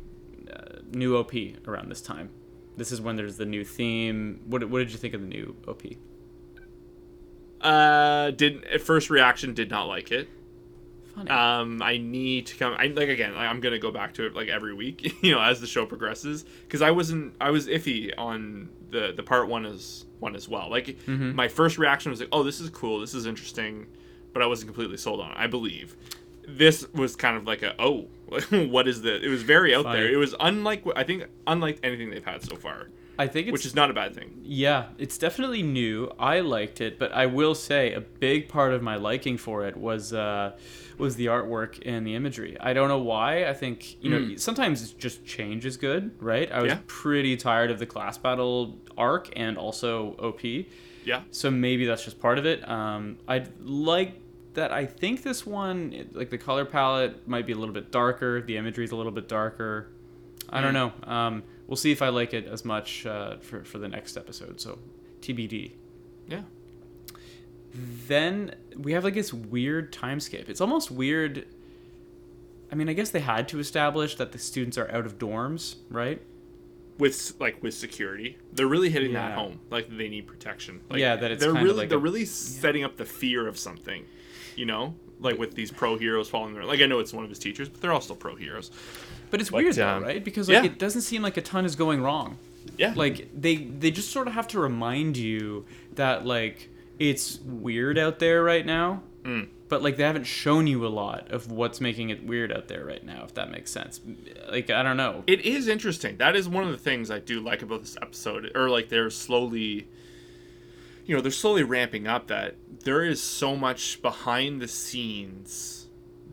uh, 0.52 0.80
new 0.92 1.18
OP 1.18 1.34
around 1.68 1.90
this 1.90 2.02
time. 2.02 2.30
This 2.78 2.92
is 2.92 3.02
when 3.02 3.16
there's 3.16 3.38
the 3.38 3.46
new 3.46 3.64
theme. 3.64 4.42
What, 4.48 4.68
what 4.70 4.80
did 4.80 4.92
you 4.92 4.98
think 4.98 5.14
of 5.14 5.22
the 5.22 5.28
new 5.28 5.56
OP? 5.68 5.84
Uh, 7.64 8.32
didn't 8.32 8.66
at 8.66 8.82
first 8.82 9.10
reaction 9.10 9.54
did 9.54 9.70
not 9.70 9.86
like 9.86 10.12
it. 10.12 10.28
Funny. 11.16 11.30
Um, 11.30 11.82
I 11.82 11.98
need 11.98 12.48
to 12.48 12.56
come. 12.58 12.74
I 12.78 12.88
like 12.88 13.10
again. 13.10 13.34
Like, 13.36 13.48
I'm 13.48 13.60
gonna 13.60 13.80
go 13.80 13.92
back 13.92 14.14
to 14.16 14.26
it 14.26 14.34
like 14.36 14.50
every 14.50 14.74
week. 14.74 15.16
You 15.24 15.32
know, 15.34 15.42
as 15.42 15.62
the 15.62 15.68
show 15.68 15.86
progresses, 15.86 16.44
because 16.68 16.82
I 16.82 16.92
wasn't. 16.92 17.36
I 17.40 17.52
was 17.52 17.68
iffy 17.68 18.12
on 18.18 18.70
the 18.90 19.14
the 19.16 19.24
part 19.24 19.48
one 19.48 19.66
as 19.66 20.06
one 20.20 20.36
as 20.36 20.50
well. 20.50 20.70
Like 20.70 20.88
Mm-hmm. 20.88 21.36
my 21.36 21.48
first 21.48 21.78
reaction 21.78 22.10
was 22.12 22.20
like, 22.20 22.30
oh, 22.32 22.44
this 22.44 22.60
is 22.60 22.70
cool. 22.70 23.00
This 23.00 23.14
is 23.14 23.26
interesting, 23.26 23.86
but 24.34 24.42
I 24.42 24.48
wasn't 24.48 24.70
completely 24.70 24.98
sold 24.98 25.20
on 25.22 25.32
it. 25.32 25.38
I 25.38 25.48
believe 25.48 25.96
this 26.48 26.86
was 26.94 27.16
kind 27.16 27.38
of 27.38 27.46
like 27.48 27.62
a 27.62 27.76
oh, 27.80 28.08
what 28.50 28.88
is 28.88 29.02
this? 29.04 29.24
It 29.24 29.30
was 29.30 29.44
very 29.44 29.74
out 29.76 29.84
Funny. 29.84 30.00
there. 30.02 30.12
It 30.12 30.18
was 30.18 30.34
unlike 30.40 30.84
I 30.96 31.04
think 31.04 31.28
unlike 31.48 31.80
anything 31.84 32.10
they've 32.10 32.26
had 32.26 32.42
so 32.44 32.56
far, 32.56 32.88
I 33.20 33.28
think 33.28 33.48
it's 33.48 33.54
which 33.54 33.66
is 33.66 33.76
not 33.76 33.90
a 33.92 33.94
bad 33.94 34.16
thing. 34.16 34.40
yeah, 34.44 34.88
it's 34.98 35.18
definitely 35.18 35.62
new. 35.62 36.12
I 36.18 36.40
liked 36.40 36.82
it, 36.82 36.98
but 36.98 37.12
I 37.12 37.28
will 37.28 37.54
say 37.56 37.94
a 37.94 38.02
big 38.02 38.50
part 38.50 38.74
of 38.74 38.82
my 38.82 38.96
liking 38.96 39.38
for 39.38 39.68
it 39.68 39.78
was 39.78 40.14
uh, 40.14 40.54
was 40.98 41.16
the 41.16 41.28
artwork 41.28 41.80
and 41.86 42.08
the 42.08 42.16
imagery. 42.16 42.58
I 42.60 42.74
don't 42.74 42.88
know 42.88 43.00
why. 43.00 43.46
I 43.46 43.54
think 43.54 44.02
you 44.04 44.10
know 44.10 44.36
sometimes 44.38 44.82
it's 44.82 44.92
just 44.94 45.24
change 45.26 45.66
is 45.66 45.78
good, 45.78 46.12
right? 46.20 46.52
I 46.52 46.62
was 46.62 46.72
Yeah. 46.72 46.80
pretty 46.88 47.38
tired 47.38 47.70
of 47.70 47.78
the 47.80 47.86
class 47.86 48.18
battle 48.18 48.78
arc 48.98 49.30
and 49.36 49.58
also 49.58 50.16
OP. 50.20 50.66
Yeah. 51.06 51.22
So 51.32 51.52
maybe 51.52 51.86
that's 51.86 52.04
just 52.06 52.20
part 52.20 52.38
of 52.40 52.46
it. 52.46 52.68
Um, 52.68 53.18
I'd 53.28 53.50
like 53.62 54.14
that. 54.54 54.72
I 54.72 54.86
think 54.86 55.22
this 55.22 55.46
one, 55.46 56.10
like 56.14 56.30
the 56.30 56.38
color 56.38 56.64
palette, 56.66 57.28
might 57.28 57.46
be 57.46 57.52
a 57.54 57.58
little 57.58 57.74
bit 57.74 57.92
darker. 57.92 58.42
The 58.42 58.58
imagery 58.58 58.86
is 58.86 58.92
a 58.92 58.96
little 58.96 59.12
bit 59.12 59.28
darker. 59.28 59.90
I 60.50 60.62
don't 60.62 60.74
know. 60.74 60.94
Um, 61.04 61.44
we'll 61.68 61.78
see 61.78 61.92
if 61.92 62.02
I 62.02 62.10
like 62.10 62.34
it 62.34 62.46
as 62.48 62.64
much 62.66 63.06
uh, 63.06 63.38
for 63.38 63.64
for 63.64 63.78
the 63.78 63.88
next 63.88 64.18
episode. 64.18 64.60
So 64.62 64.80
TBD. 65.22 65.74
Yeah. 66.28 66.42
Then 68.08 68.56
we 68.78 68.94
have 68.94 69.04
like 69.04 69.16
this 69.16 69.34
weird 69.34 69.92
time 69.92 70.20
skip. 70.20 70.50
It's 70.50 70.62
almost 70.62 70.92
weird. 70.92 71.48
I 72.72 72.76
mean, 72.76 72.90
I 72.90 72.94
guess 72.94 73.10
they 73.10 73.20
had 73.20 73.48
to 73.50 73.60
establish 73.60 74.16
that 74.16 74.32
the 74.32 74.38
students 74.38 74.78
are 74.78 74.90
out 74.92 75.06
of 75.06 75.18
dorms, 75.18 75.76
right? 75.90 76.22
with 76.98 77.34
like 77.40 77.62
with 77.64 77.74
security. 77.74 78.38
They're 78.52 78.68
really 78.68 78.90
hitting 78.90 79.14
that 79.14 79.34
home. 79.34 79.60
Like 79.70 79.90
they 79.90 80.10
need 80.10 80.28
protection. 80.28 80.82
Like, 80.90 81.00
Yeah, 81.00 81.16
that 81.16 81.32
it's 81.32 81.44
they're 81.44 81.54
really 81.54 81.74
like 81.74 81.90
they're 81.90 81.98
a- 81.98 82.02
really 82.02 82.26
setting 82.26 82.84
up 82.84 82.98
the 82.98 83.06
fear 83.06 83.48
of 83.48 83.58
something. 83.58 84.06
You 84.56 84.66
know, 84.68 84.96
like 85.20 85.38
with 85.40 85.56
these 85.56 85.72
pro 85.72 85.98
heroes 85.98 86.30
following 86.30 86.54
their 86.54 86.66
like 86.66 86.82
I 86.82 86.86
know 86.86 87.00
it's 87.00 87.14
one 87.14 87.24
of 87.24 87.30
his 87.30 87.40
teachers, 87.40 87.70
but 87.70 87.82
they're 87.82 87.92
all 87.92 88.02
still 88.02 88.16
pro 88.16 88.36
heroes. 88.36 88.70
But 89.34 89.42
it's 89.42 89.50
But, 89.50 89.64
weird 89.64 89.74
though, 89.74 89.90
um, 89.90 90.04
right? 90.04 90.24
Because 90.24 90.48
like 90.48 90.64
yeah. 90.64 90.66
it 90.66 90.78
doesn't 90.78 91.02
seem 91.02 91.24
like 91.24 91.38
a 91.38 91.42
ton 91.42 91.66
is 91.66 91.76
going 91.76 92.04
wrong. 92.04 92.38
Yeah, 92.78 92.94
Like 92.96 93.30
they 93.34 93.56
they 93.56 93.90
just 93.90 94.12
sort 94.12 94.28
of 94.28 94.34
have 94.34 94.48
to 94.50 94.60
remind 94.60 95.18
you 95.18 95.66
that 95.96 96.24
like 96.24 96.70
it's 97.00 97.40
weird 97.40 97.98
out 97.98 98.20
there 98.20 98.44
right 98.44 98.64
now. 98.64 99.02
Mm. 99.24 99.48
But 99.70 99.82
like 99.82 99.98
they 99.98 100.04
haven't 100.04 100.26
shown 100.26 100.68
you 100.68 100.86
a 100.86 100.88
lot 100.88 101.32
of 101.32 101.50
what's 101.52 101.82
making 101.82 102.12
it 102.12 102.24
weird 102.24 102.52
out 102.52 102.68
there 102.68 102.86
right 102.86 103.04
now, 103.04 103.24
if 103.24 103.34
that 103.34 103.50
makes 103.50 103.72
sense. 103.72 104.00
Like 104.52 104.70
I 104.70 104.84
don't 104.84 104.98
know. 104.98 105.24
it 105.26 105.42
is 105.42 105.68
interesting. 105.68 106.18
That 106.18 106.36
is 106.36 106.48
one 106.48 106.64
of 106.64 106.70
the 106.70 106.78
things 106.78 107.10
I 107.10 107.18
do 107.18 107.40
like 107.40 107.64
about 107.64 107.82
this 107.82 107.98
episode, 108.00 108.52
or 108.54 108.70
like 108.70 108.90
they're 108.90 109.10
slowly, 109.10 109.88
you 111.08 111.16
know, 111.16 111.24
they're 111.24 111.32
slowly 111.32 111.64
ramping 111.64 112.06
up. 112.06 112.28
That 112.28 112.54
there 112.84 113.04
is 113.04 113.20
so 113.20 113.56
much 113.56 114.00
behind 114.04 114.62
the 114.62 114.68
scenes 114.68 115.88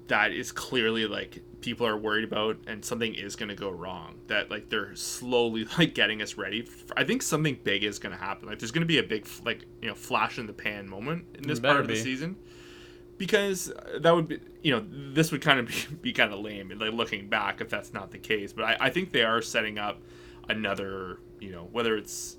that 0.08 0.32
is 0.32 0.52
clearly 0.52 1.06
like 1.06 1.42
people 1.60 1.86
are 1.86 1.96
worried 1.96 2.24
about, 2.24 2.58
and 2.66 2.84
something 2.84 3.14
is 3.14 3.36
going 3.36 3.48
to 3.48 3.54
go 3.54 3.70
wrong. 3.70 4.16
That 4.26 4.50
like 4.50 4.70
they're 4.70 4.94
slowly 4.94 5.66
like 5.78 5.94
getting 5.94 6.22
us 6.22 6.36
ready. 6.36 6.68
I 6.96 7.04
think 7.04 7.22
something 7.22 7.58
big 7.62 7.84
is 7.84 7.98
going 7.98 8.16
to 8.16 8.22
happen. 8.22 8.48
Like 8.48 8.58
there's 8.58 8.72
going 8.72 8.82
to 8.82 8.86
be 8.86 8.98
a 8.98 9.02
big 9.02 9.28
like 9.44 9.64
you 9.82 9.88
know 9.88 9.94
flash 9.94 10.38
in 10.38 10.46
the 10.46 10.52
pan 10.52 10.88
moment 10.88 11.24
in 11.36 11.46
this 11.46 11.60
part 11.60 11.80
of 11.80 11.88
the 11.88 11.96
season 11.96 12.36
because 13.20 13.70
uh, 13.70 13.98
that 14.00 14.14
would 14.14 14.26
be 14.26 14.40
you 14.62 14.72
know 14.72 14.84
this 15.12 15.30
would 15.30 15.42
kind 15.42 15.60
of 15.60 15.66
be, 15.68 15.74
be 16.00 16.12
kind 16.12 16.32
of 16.32 16.40
lame 16.40 16.72
like 16.80 16.92
looking 16.92 17.28
back 17.28 17.60
if 17.60 17.68
that's 17.68 17.92
not 17.92 18.10
the 18.10 18.18
case 18.18 18.52
but 18.52 18.64
I, 18.64 18.76
I 18.80 18.90
think 18.90 19.12
they 19.12 19.22
are 19.22 19.42
setting 19.42 19.78
up 19.78 20.00
another 20.48 21.20
you 21.38 21.52
know 21.52 21.68
whether 21.70 21.96
it's 21.96 22.38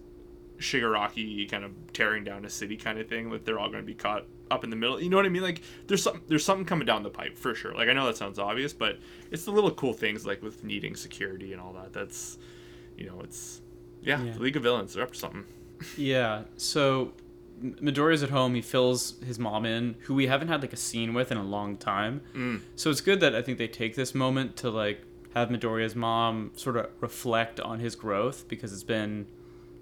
shigaraki 0.57 1.49
kind 1.49 1.63
of 1.63 1.71
tearing 1.93 2.23
down 2.23 2.45
a 2.45 2.49
city 2.49 2.77
kind 2.77 2.99
of 2.99 3.07
thing 3.07 3.29
that 3.29 3.45
they're 3.45 3.59
all 3.59 3.69
going 3.69 3.83
to 3.83 3.85
be 3.85 3.93
caught 3.93 4.25
up 4.51 4.63
in 4.63 4.69
the 4.69 4.75
middle 4.75 5.01
you 5.01 5.09
know 5.09 5.15
what 5.17 5.25
i 5.25 5.29
mean 5.29 5.41
like 5.41 5.61
there's 5.87 6.03
some 6.03 6.21
there's 6.27 6.43
something 6.45 6.65
coming 6.65 6.85
down 6.85 7.01
the 7.03 7.09
pipe 7.09 7.37
for 7.37 7.55
sure 7.55 7.73
like 7.73 7.87
i 7.89 7.93
know 7.93 8.05
that 8.05 8.17
sounds 8.17 8.37
obvious 8.37 8.73
but 8.73 8.99
it's 9.31 9.45
the 9.45 9.51
little 9.51 9.71
cool 9.71 9.93
things 9.93 10.25
like 10.25 10.41
with 10.43 10.63
needing 10.63 10.95
security 10.95 11.53
and 11.53 11.61
all 11.61 11.71
that 11.73 11.93
that's 11.93 12.37
you 12.97 13.05
know 13.07 13.19
it's 13.23 13.61
yeah, 14.01 14.21
Yeah. 14.23 14.33
the 14.33 14.39
league 14.39 14.57
of 14.57 14.63
villains 14.63 14.93
they're 14.93 15.03
up 15.03 15.11
to 15.13 15.17
something 15.17 15.45
Yeah. 15.97 16.43
So 16.57 17.13
Midoriya's 17.63 18.23
at 18.23 18.29
home. 18.31 18.55
He 18.55 18.61
fills 18.61 19.19
his 19.25 19.37
mom 19.39 19.65
in, 19.65 19.95
who 20.01 20.13
we 20.15 20.27
haven't 20.27 20.47
had 20.47 20.61
like 20.61 20.73
a 20.73 20.77
scene 20.77 21.13
with 21.13 21.31
in 21.31 21.37
a 21.37 21.43
long 21.43 21.77
time. 21.77 22.21
Mm. 22.35 22.61
So 22.75 22.89
it's 22.89 23.01
good 23.01 23.19
that 23.19 23.35
I 23.35 23.41
think 23.43 23.57
they 23.59 23.67
take 23.67 23.95
this 23.95 24.13
moment 24.15 24.55
to 24.57 24.69
like 24.71 25.01
have 25.35 25.49
Midoriya's 25.49 25.95
mom 25.95 26.51
sort 26.55 26.77
of 26.77 26.89
reflect 26.99 27.59
on 27.59 27.79
his 27.79 27.95
growth 27.95 28.47
because 28.47 28.73
it's 28.73 28.83
been 28.83 29.27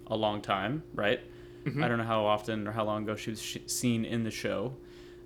a 0.08 0.16
long 0.16 0.42
time, 0.42 0.84
right? 0.94 1.20
Mm-hmm. 1.66 1.84
I 1.84 1.88
don't 1.88 1.98
know 1.98 2.04
how 2.06 2.25
often 2.25 2.68
or 2.68 2.72
how 2.72 2.86
long 2.86 3.04
ago 3.04 3.16
she 3.16 3.32
was 3.32 3.42
sh- 3.42 3.58
seen 3.68 4.06
in 4.06 4.24
the 4.24 4.32
show. 4.32 4.74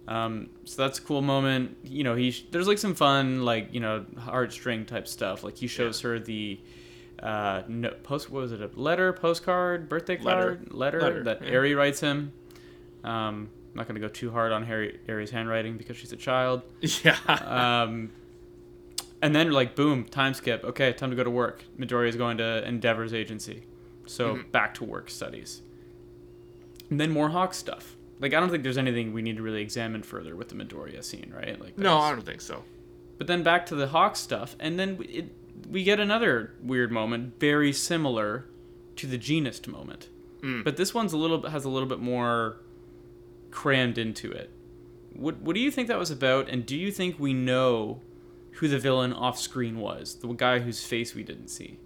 Um, 0.08 0.50
so 0.66 0.82
that's 0.82 1.00
a 1.00 1.02
cool 1.02 1.22
moment. 1.22 1.78
You 1.84 2.04
know, 2.04 2.16
he 2.16 2.32
sh- 2.32 2.46
there's 2.52 2.68
like 2.68 2.78
some 2.80 2.96
fun 2.96 3.46
like 3.46 3.74
you 3.74 3.80
know 3.80 4.06
heartstring 4.18 4.86
type 4.86 5.08
stuff. 5.08 5.44
Like 5.44 5.58
he 5.58 5.68
shows 5.68 6.02
her 6.02 6.20
the 6.20 6.60
uh, 7.22 7.62
no, 7.68 7.90
post 8.04 8.30
what 8.30 8.42
was 8.42 8.52
it 8.52 8.62
a 8.62 8.70
letter, 8.80 9.13
postcard, 9.13 9.88
birthday 9.88 10.18
Letter. 10.18 10.56
card, 10.58 10.74
letter, 10.74 11.02
Letter, 11.02 11.24
that 11.24 11.42
yeah. 11.44 11.50
Eri 11.52 11.75
writes 11.75 12.00
him. 12.02 12.34
Um, 13.04 13.50
I'm 13.72 13.75
not 13.75 13.88
gonna 13.88 14.00
go 14.02 14.08
too 14.10 14.30
hard 14.32 14.52
on 14.52 14.63
Harry 14.63 15.00
Eri's 15.08 15.32
handwriting 15.32 15.78
because 15.78 15.96
she's 15.98 16.12
a 16.12 16.18
child. 16.18 16.63
yeah 17.04 17.18
Um, 17.28 18.12
and 19.22 19.34
then 19.34 19.52
like 19.52 19.75
boom, 19.75 20.04
time 20.06 20.34
skip. 20.34 20.63
Okay, 20.66 20.92
time 20.94 21.12
to 21.12 21.16
go 21.16 21.24
to 21.24 21.30
work. 21.30 21.63
Midoriya 21.80 22.10
is 22.10 22.16
going 22.18 22.38
to 22.40 22.68
Endeavor's 22.68 23.13
agency, 23.13 23.63
so 24.06 24.36
Mhm. 24.36 24.52
back 24.52 24.74
to 24.75 24.84
work 24.84 25.10
studies. 25.10 25.62
And 26.90 27.00
then 27.00 27.12
more 27.12 27.30
Hawk 27.30 27.54
stuff. 27.54 27.96
Like 28.20 28.34
I 28.34 28.40
don't 28.40 28.50
think 28.50 28.63
there's 28.63 28.78
anything 28.78 29.13
we 29.13 29.22
need 29.22 29.38
to 29.38 29.44
really 29.44 29.62
examine 29.62 30.04
further 30.04 30.36
with 30.36 30.50
the 30.50 30.56
Midoriya 30.56 31.04
scene, 31.04 31.34
right? 31.36 31.60
Like 31.60 31.78
no 31.78 31.98
i 31.98 32.12
don't 32.12 32.25
think 32.25 32.42
so 32.42 32.63
But 33.18 33.28
then 33.28 33.44
back 33.44 33.66
to 33.68 33.75
the 33.75 33.88
Hawk 33.88 34.16
stuff, 34.16 34.56
and 34.60 34.80
then 34.80 34.98
it, 35.10 35.36
we 35.70 35.84
get 35.84 36.00
another 36.00 36.54
weird 36.62 36.92
moment, 36.92 37.40
very 37.40 37.74
similar 37.74 38.46
to 38.96 39.08
the 39.08 39.18
Jeanist 39.18 39.68
moment. 39.68 40.10
Mm. 40.42 40.63
But 40.63 40.78
this 40.78 40.94
one's 40.94 41.13
a 41.13 41.18
little 41.18 41.38
bit 41.38 41.52
has 41.52 41.66
a 41.66 41.70
little 41.70 41.88
bit 41.90 42.00
more 42.00 42.58
crammed 43.52 43.98
into 43.98 44.32
it. 44.32 44.50
What 45.13 45.42
what 45.42 45.54
do 45.54 45.60
you 45.60 45.72
think 45.72 45.88
that 45.88 46.00
was 46.00 46.12
about? 46.12 46.50
And 46.50 46.66
do 46.66 46.75
you 46.78 46.92
think 46.92 47.20
we 47.20 47.34
know 47.34 48.02
who 48.54 48.68
the 48.68 48.80
villain 48.80 49.13
off 49.13 49.40
screen 49.40 49.78
was? 49.80 50.16
The 50.16 50.28
guy 50.34 50.60
whose 50.60 50.84
face 50.86 51.16
we 51.16 51.24
didn't 51.24 51.48
see. 51.50 51.80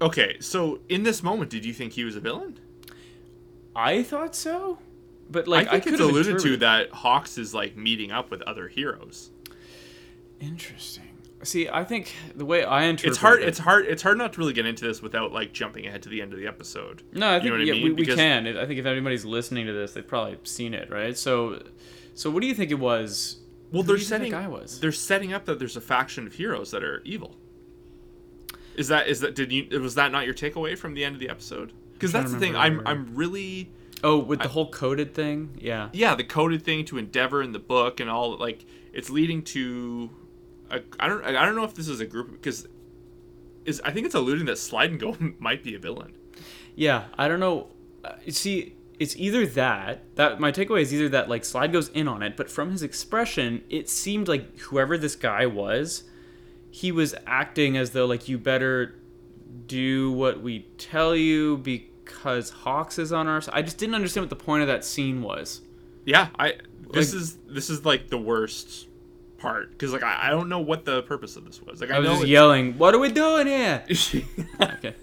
Okay, 0.00 0.36
so 0.40 0.80
in 0.88 1.02
this 1.02 1.22
moment, 1.22 1.50
did 1.50 1.64
you 1.64 1.72
think 1.72 1.92
he 1.94 2.04
was 2.04 2.16
a 2.16 2.20
villain? 2.20 2.58
I 3.74 4.02
thought 4.02 4.34
so, 4.34 4.78
but 5.30 5.48
like 5.48 5.68
I 5.68 5.72
think 5.72 5.84
could 5.84 5.92
it's 5.94 6.02
alluded 6.02 6.38
to 6.40 6.56
that 6.58 6.90
Hawks 6.92 7.38
is 7.38 7.54
like 7.54 7.76
meeting 7.76 8.10
up 8.12 8.30
with 8.30 8.42
other 8.42 8.68
heroes. 8.68 9.30
Interesting. 10.40 11.04
See, 11.42 11.68
I 11.68 11.84
think 11.84 12.12
the 12.34 12.44
way 12.44 12.64
I 12.64 12.84
interpret 12.84 13.10
It's 13.12 13.18
hard. 13.20 13.42
it- 13.42 13.48
It's 13.48 13.58
hard. 13.58 13.86
It's 13.86 14.02
hard 14.02 14.18
not 14.18 14.32
to 14.34 14.38
really 14.40 14.52
get 14.52 14.66
into 14.66 14.84
this 14.86 15.00
without 15.02 15.32
like 15.32 15.52
jumping 15.52 15.86
ahead 15.86 16.02
to 16.04 16.08
the 16.08 16.20
end 16.22 16.32
of 16.32 16.38
the 16.38 16.46
episode. 16.46 17.02
No, 17.12 17.26
I 17.28 17.34
You 17.36 17.40
think 17.40 17.44
know 17.46 17.50
what 17.52 17.60
I 17.60 17.64
yeah, 17.64 17.72
mean? 17.74 17.82
we, 17.84 17.90
we 17.90 17.96
Because- 17.96 18.16
can. 18.16 18.46
I 18.56 18.66
think 18.66 18.78
if 18.80 18.86
anybody's 18.86 19.24
listening 19.24 19.66
to 19.66 19.72
this, 19.72 19.92
they've 19.92 20.06
probably 20.06 20.38
seen 20.44 20.74
it, 20.74 20.90
right? 20.90 21.16
So, 21.16 21.62
so 22.14 22.30
what 22.30 22.40
do 22.40 22.46
you 22.48 22.54
think 22.54 22.70
it 22.70 22.78
was? 22.78 23.36
Well, 23.70 23.82
Who 23.82 23.88
they're 23.88 23.96
you 23.98 24.02
setting. 24.04 24.32
that 24.32 24.42
guy 24.42 24.48
was. 24.48 24.80
They're 24.80 24.92
setting 24.92 25.32
up 25.32 25.44
that 25.44 25.58
there's 25.58 25.76
a 25.76 25.80
faction 25.80 26.26
of 26.26 26.34
heroes 26.34 26.70
that 26.70 26.82
are 26.82 27.02
evil. 27.04 27.36
Is 28.76 28.88
that 28.88 29.08
is 29.08 29.20
that 29.20 29.34
did 29.34 29.52
you 29.52 29.80
was 29.80 29.94
that 29.94 30.12
not 30.12 30.24
your 30.24 30.34
takeaway 30.34 30.76
from 30.76 30.94
the 30.94 31.04
end 31.04 31.14
of 31.14 31.20
the 31.20 31.28
episode? 31.28 31.72
Because 31.94 32.12
that's 32.12 32.32
the 32.32 32.38
thing. 32.38 32.54
I'm 32.54 32.78
remember. 32.78 32.90
I'm 32.90 33.16
really 33.16 33.70
Oh, 34.04 34.18
with 34.18 34.40
the 34.40 34.48
whole 34.48 34.70
coded 34.70 35.14
thing, 35.14 35.56
yeah. 35.58 35.88
yeah 35.92 36.14
the 36.14 36.24
coded 36.24 36.62
thing 36.62 36.84
to 36.86 36.98
Endeavor 36.98 37.42
in 37.42 37.52
the 37.52 37.58
book 37.58 37.98
and 38.00 38.10
all 38.10 38.36
like 38.36 38.64
it's 38.92 39.10
leading 39.10 39.42
to. 39.42 40.10
A, 40.70 40.80
I 41.00 41.08
don't 41.08 41.24
I 41.24 41.44
don't 41.44 41.56
know 41.56 41.64
if 41.64 41.74
this 41.74 41.88
is 41.88 42.00
a 42.00 42.06
group 42.06 42.30
because. 42.30 42.68
Is, 43.64 43.80
I 43.84 43.90
think 43.90 44.06
it's 44.06 44.14
alluding 44.14 44.46
that 44.46 44.58
Slidin' 44.58 44.96
Go 44.96 45.16
might 45.40 45.64
be 45.64 45.74
a 45.74 45.78
villain. 45.80 46.12
Yeah, 46.76 47.06
I 47.18 47.26
don't 47.26 47.40
know. 47.40 47.68
Uh, 48.04 48.12
see, 48.28 48.76
it's 49.00 49.16
either 49.16 49.44
that 49.44 50.04
that 50.14 50.38
my 50.38 50.52
takeaway 50.52 50.82
is 50.82 50.94
either 50.94 51.08
that 51.08 51.28
like 51.28 51.44
Slide 51.44 51.72
goes 51.72 51.88
in 51.88 52.06
on 52.06 52.22
it, 52.22 52.36
but 52.36 52.50
from 52.50 52.70
his 52.70 52.82
expression, 52.82 53.64
it 53.68 53.88
seemed 53.88 54.28
like 54.28 54.56
whoever 54.58 54.96
this 54.96 55.16
guy 55.16 55.46
was, 55.46 56.04
he 56.80 56.92
was 56.92 57.14
acting 57.26 57.76
as 57.78 57.90
though 57.92 58.04
like 58.06 58.28
you 58.28 58.36
better 58.36 58.94
do 59.66 60.12
what 60.12 60.42
we 60.42 60.60
tell 60.76 61.16
you 61.16 61.56
because 61.56 62.50
Hawks 62.50 62.98
is 62.98 63.12
on 63.12 63.26
our 63.28 63.40
side. 63.40 63.54
I 63.54 63.62
just 63.62 63.78
didn't 63.78 63.94
understand 63.94 64.24
what 64.24 64.30
the 64.30 64.44
point 64.44 64.60
of 64.62 64.68
that 64.68 64.84
scene 64.84 65.22
was. 65.22 65.62
Yeah, 66.04 66.28
I 66.38 66.56
this 66.92 67.12
Like- 67.14 67.22
is 67.22 67.36
this 67.48 67.70
is 67.70 67.84
like 67.86 68.08
the 68.10 68.18
worst 68.18 68.88
part 69.38 69.70
because 69.70 69.92
like 69.92 70.02
I, 70.02 70.26
I 70.26 70.30
don't 70.30 70.48
know 70.50 70.60
what 70.60 70.84
the 70.84 71.02
purpose 71.04 71.36
of 71.36 71.44
this 71.46 71.62
was. 71.62 71.80
Like 71.80 71.90
I, 71.90 71.96
I 71.96 71.98
was 72.00 72.08
just 72.10 72.26
yelling, 72.26 72.76
"What 72.78 72.94
are 72.94 72.98
we 72.98 73.10
doing 73.10 73.46
here?" 73.46 73.82
okay. 74.60 74.94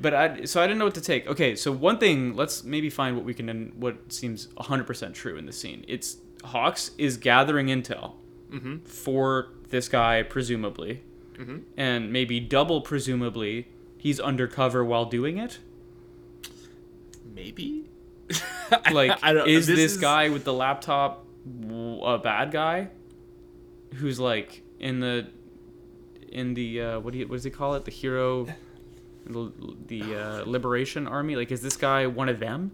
But 0.00 0.14
I 0.14 0.44
so 0.44 0.62
I 0.62 0.66
didn't 0.66 0.78
know 0.78 0.86
what 0.86 0.94
to 0.94 1.00
take. 1.02 1.26
Okay, 1.26 1.54
so 1.54 1.70
one 1.70 1.98
thing, 1.98 2.34
let's 2.34 2.64
maybe 2.64 2.88
find 2.88 3.14
what 3.14 3.24
we 3.26 3.34
can 3.34 3.72
what 3.76 4.10
seems 4.12 4.46
100% 4.56 5.12
true 5.12 5.36
in 5.36 5.44
the 5.46 5.52
scene. 5.52 5.84
It's 5.86 6.16
Hawks 6.44 6.92
is 6.98 7.16
gathering 7.18 7.66
intel 7.66 8.14
Mhm. 8.50 8.86
for 8.88 9.50
this 9.70 9.88
guy 9.88 10.22
presumably. 10.22 11.02
Mhm. 11.36 11.62
And 11.76 12.12
maybe 12.12 12.40
double 12.40 12.80
presumably 12.80 13.68
he's 13.96 14.18
undercover 14.20 14.84
while 14.84 15.04
doing 15.04 15.38
it. 15.38 15.58
maybe. 17.34 17.84
Like 18.92 19.22
I 19.24 19.32
is 19.46 19.66
this, 19.66 19.78
is- 19.78 19.96
guy 19.96 20.28
with 20.28 20.44
the 20.44 20.52
laptop 20.52 21.24
a 22.04 22.18
bad 22.18 22.50
guy 22.50 22.88
who's 23.94 24.20
like 24.20 24.60
in 24.78 25.00
the 25.00 25.26
in 26.30 26.52
the 26.52 26.80
uh, 26.82 27.00
what 27.00 27.12
do 27.14 27.18
you 27.20 27.26
what 27.26 27.36
does 27.36 27.44
he 27.44 27.50
call 27.50 27.74
it? 27.76 27.86
The 27.86 27.90
hero 27.90 28.46
the, 29.24 29.50
the 29.86 30.14
uh, 30.14 30.42
liberation 30.44 31.06
army 31.06 31.36
like 31.36 31.50
is 31.50 31.62
this 31.62 31.76
guy 31.78 32.06
one 32.06 32.28
of 32.28 32.38
them 32.40 32.72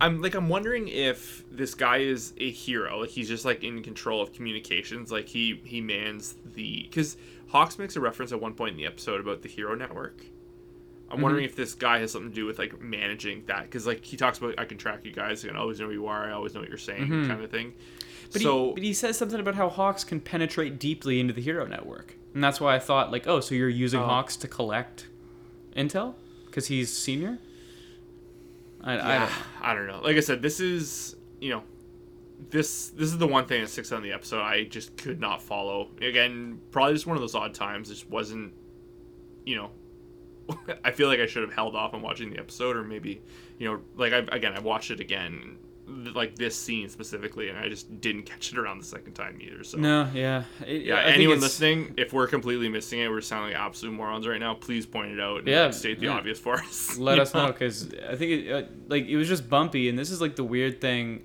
I'm 0.00 0.20
like 0.20 0.34
I'm 0.34 0.48
wondering 0.48 0.88
if 0.88 1.44
this 1.50 1.74
guy 1.74 1.98
is 1.98 2.32
a 2.38 2.50
hero. 2.50 3.00
Like 3.00 3.10
he's 3.10 3.28
just 3.28 3.44
like 3.44 3.64
in 3.64 3.82
control 3.82 4.20
of 4.22 4.32
communications. 4.32 5.10
Like 5.10 5.28
he 5.28 5.60
he 5.64 5.80
mans 5.80 6.34
the 6.54 6.82
because 6.82 7.16
Hawks 7.48 7.78
makes 7.78 7.96
a 7.96 8.00
reference 8.00 8.32
at 8.32 8.40
one 8.40 8.54
point 8.54 8.72
in 8.72 8.76
the 8.76 8.86
episode 8.86 9.20
about 9.20 9.42
the 9.42 9.48
hero 9.48 9.74
network. 9.74 10.22
I'm 11.08 11.20
wondering 11.20 11.44
Mm-hmm. 11.44 11.50
if 11.50 11.56
this 11.56 11.74
guy 11.74 12.00
has 12.00 12.10
something 12.10 12.30
to 12.30 12.34
do 12.34 12.46
with 12.46 12.58
like 12.58 12.80
managing 12.80 13.44
that 13.46 13.62
because 13.62 13.86
like 13.86 14.04
he 14.04 14.16
talks 14.16 14.38
about 14.38 14.54
I 14.58 14.64
can 14.64 14.76
track 14.76 15.04
you 15.04 15.12
guys 15.12 15.44
and 15.44 15.56
I 15.56 15.60
always 15.60 15.78
know 15.80 15.86
who 15.86 15.92
you 15.92 16.06
are. 16.08 16.28
I 16.28 16.32
always 16.32 16.52
know 16.54 16.60
what 16.60 16.68
you're 16.68 16.78
saying, 16.78 17.08
kind 17.28 17.42
of 17.42 17.50
thing. 17.50 17.68
Mm-hmm. 17.68 18.28
but, 18.32 18.42
so 18.42 18.66
he, 18.68 18.74
but 18.74 18.82
he 18.82 18.92
says 18.92 19.16
something 19.16 19.38
about 19.38 19.54
how 19.54 19.68
hawks 19.68 20.02
can 20.02 20.20
penetrate 20.20 20.78
deeply 20.80 21.20
into 21.20 21.32
the 21.32 21.40
hero 21.40 21.64
network 21.64 22.16
and 22.34 22.42
that's 22.42 22.60
why 22.60 22.74
i 22.74 22.78
thought 22.80 23.12
like 23.12 23.26
oh 23.28 23.38
so 23.38 23.54
you're 23.54 23.68
using 23.68 24.00
Oh. 24.00 24.04
hawks 24.04 24.36
to 24.38 24.48
collect 24.48 25.06
intel 25.76 26.14
because 26.46 26.66
he's 26.66 26.92
senior 26.92 27.38
I, 28.86 28.94
I 28.94 29.18
don't 29.18 29.28
know 29.28 29.36
I 29.60 29.74
don't 29.74 29.86
know. 29.86 30.00
Like 30.00 30.16
I 30.16 30.20
said, 30.20 30.42
this 30.42 30.60
is 30.60 31.16
you 31.40 31.50
know, 31.50 31.62
this 32.50 32.88
this 32.90 33.08
is 33.08 33.18
the 33.18 33.26
one 33.26 33.46
thing 33.46 33.62
that 33.62 33.68
sticks 33.68 33.92
out 33.92 33.98
in 33.98 34.02
the 34.02 34.12
episode 34.12 34.40
I 34.40 34.64
just 34.64 34.96
could 34.96 35.20
not 35.20 35.42
follow. 35.42 35.90
Again, 36.00 36.60
probably 36.70 36.94
just 36.94 37.06
one 37.06 37.16
of 37.16 37.20
those 37.20 37.34
odd 37.34 37.54
times. 37.54 37.90
It 37.90 37.94
just 37.94 38.10
wasn't, 38.10 38.52
you 39.44 39.56
know. 39.56 39.70
I 40.84 40.92
feel 40.92 41.08
like 41.08 41.18
I 41.18 41.26
should 41.26 41.42
have 41.42 41.52
held 41.52 41.74
off 41.74 41.92
on 41.92 42.02
watching 42.02 42.30
the 42.30 42.38
episode, 42.38 42.76
or 42.76 42.84
maybe, 42.84 43.20
you 43.58 43.68
know, 43.68 43.80
like 43.96 44.12
I 44.12 44.18
again 44.34 44.54
I 44.54 44.60
watched 44.60 44.90
it 44.90 45.00
again, 45.00 45.58
like 45.86 46.34
this 46.36 46.56
scene 46.56 46.88
specifically, 46.88 47.48
and 47.48 47.56
I 47.58 47.68
just 47.68 48.00
didn't 48.00 48.24
catch 48.24 48.50
it 48.52 48.58
around 48.58 48.78
the 48.80 48.84
second 48.84 49.12
time 49.14 49.38
either. 49.40 49.62
So 49.62 49.78
No, 49.78 50.08
yeah, 50.12 50.44
It- 50.66 50.82
yeah, 50.82 50.96
I 50.96 51.02
anyone 51.12 51.40
listening, 51.40 51.94
if 51.96 52.12
we're 52.12 52.26
completely 52.26 52.68
missing 52.68 52.98
it, 53.00 53.08
we're 53.08 53.20
sounding 53.20 53.52
like 53.52 53.60
absolute 53.62 53.92
morons 53.92 54.26
right 54.26 54.40
now. 54.40 54.54
Please 54.54 54.84
point 54.84 55.12
it 55.12 55.20
out 55.20 55.38
and 55.40 55.48
Yeah, 55.48 55.66
like, 55.66 55.74
state 55.74 56.00
the 56.00 56.06
yeah. 56.06 56.12
obvious 56.16 56.40
for 56.40 56.54
us. 56.56 56.98
let 56.98 57.18
us 57.20 57.32
know 57.34 57.46
because 57.48 57.88
I 58.08 58.16
think 58.16 58.30
it, 58.46 58.52
uh, 58.52 58.62
like 58.88 59.06
it 59.06 59.16
was 59.16 59.28
just 59.28 59.48
bumpy, 59.48 59.88
and 59.88 59.96
this 59.98 60.10
is 60.10 60.20
like 60.20 60.34
the 60.36 60.44
weird 60.44 60.80
thing 60.80 61.22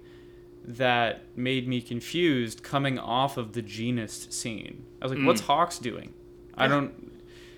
that 0.63 1.24
made 1.36 1.68
me 1.68 1.82
confused 1.82 2.62
coming 2.62 3.00
off 3.00 3.38
of 3.38 3.53
the 3.53 3.63
Jeanist 3.63 4.32
scene. 4.32 4.86
I 5.01 5.06
was 5.06 5.13
like, 5.18 5.25
"What's 5.25 5.41
Hawks 5.41 5.80
doing?" 5.80 6.13
I 6.56 6.68
Mm. 6.68 6.70
Don't. 6.70 7.12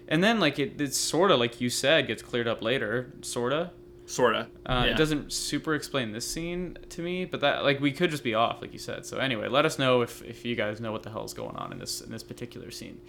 And 0.08 0.24
then 0.24 0.40
like 0.40 0.58
it, 0.60 0.80
it's 0.80 0.98
sort 0.98 1.32
of 1.32 1.40
like 1.40 1.60
you 1.60 1.70
said 1.70 2.08
gets 2.08 2.22
cleared 2.22 2.48
up 2.48 2.62
later, 2.62 3.12
sorta. 3.22 3.72
Sorta. 4.06 4.48
Uh, 4.66 4.84
yeah. 4.86 4.92
It 4.92 4.98
doesn't 4.98 5.32
super 5.32 5.76
explain 5.76 6.12
this 6.12 6.28
scene 6.28 6.78
to 6.90 7.02
me, 7.02 7.26
but 7.26 7.42
that 7.42 7.64
like 7.64 7.80
we 7.80 7.92
could 7.92 8.12
just 8.12 8.24
be 8.24 8.34
off, 8.34 8.62
like 8.62 8.74
you 8.74 8.80
said. 8.80 9.06
So 9.06 9.18
anyway, 9.18 9.48
let 9.48 9.66
us 9.66 9.80
know 9.80 10.02
if, 10.02 10.22
if 10.24 10.46
you 10.46 10.56
guys 10.56 10.82
know 10.82 10.92
what 10.92 11.04
the 11.04 11.10
hell 11.10 11.24
is 11.24 11.34
going 11.34 11.56
on 11.56 11.72
in 11.72 11.80
this 11.80 12.02
in 12.02 12.12
this 12.12 12.24
particular 12.24 12.72
scene. 12.72 13.00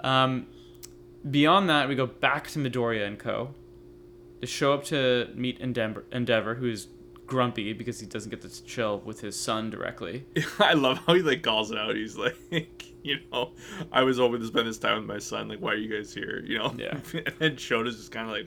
Um, 0.00 0.46
beyond 1.28 1.68
that, 1.70 1.88
we 1.88 1.94
go 1.94 2.06
back 2.06 2.48
to 2.48 2.58
Midoriya 2.58 3.06
and 3.06 3.18
Co. 3.18 3.54
They 4.40 4.46
show 4.46 4.74
up 4.74 4.84
to 4.86 5.28
meet 5.34 5.60
Endeavor, 5.60 6.04
Endeavor, 6.12 6.56
who's 6.56 6.88
grumpy 7.26 7.72
because 7.72 8.00
he 8.00 8.06
doesn't 8.06 8.30
get 8.30 8.42
to 8.42 8.64
chill 8.64 8.98
with 9.00 9.20
his 9.20 9.38
son 9.38 9.70
directly. 9.70 10.26
I 10.58 10.74
love 10.74 10.98
how 11.06 11.14
he 11.14 11.22
like 11.22 11.42
calls 11.42 11.70
it 11.70 11.78
out. 11.78 11.94
He's 11.94 12.16
like, 12.16 12.36
you 13.02 13.20
know, 13.32 13.52
I 13.92 14.02
was 14.02 14.18
hoping 14.18 14.40
to 14.40 14.46
spend 14.46 14.66
this 14.66 14.78
time 14.78 14.98
with 14.98 15.06
my 15.06 15.18
son. 15.18 15.48
Like, 15.48 15.60
why 15.60 15.72
are 15.72 15.76
you 15.76 15.94
guys 15.94 16.12
here? 16.12 16.42
You 16.44 16.58
know. 16.58 16.74
Yeah. 16.76 16.98
and 17.40 17.56
Shoto's 17.56 17.96
just 17.96 18.12
kind 18.12 18.26
of 18.26 18.32
like, 18.32 18.46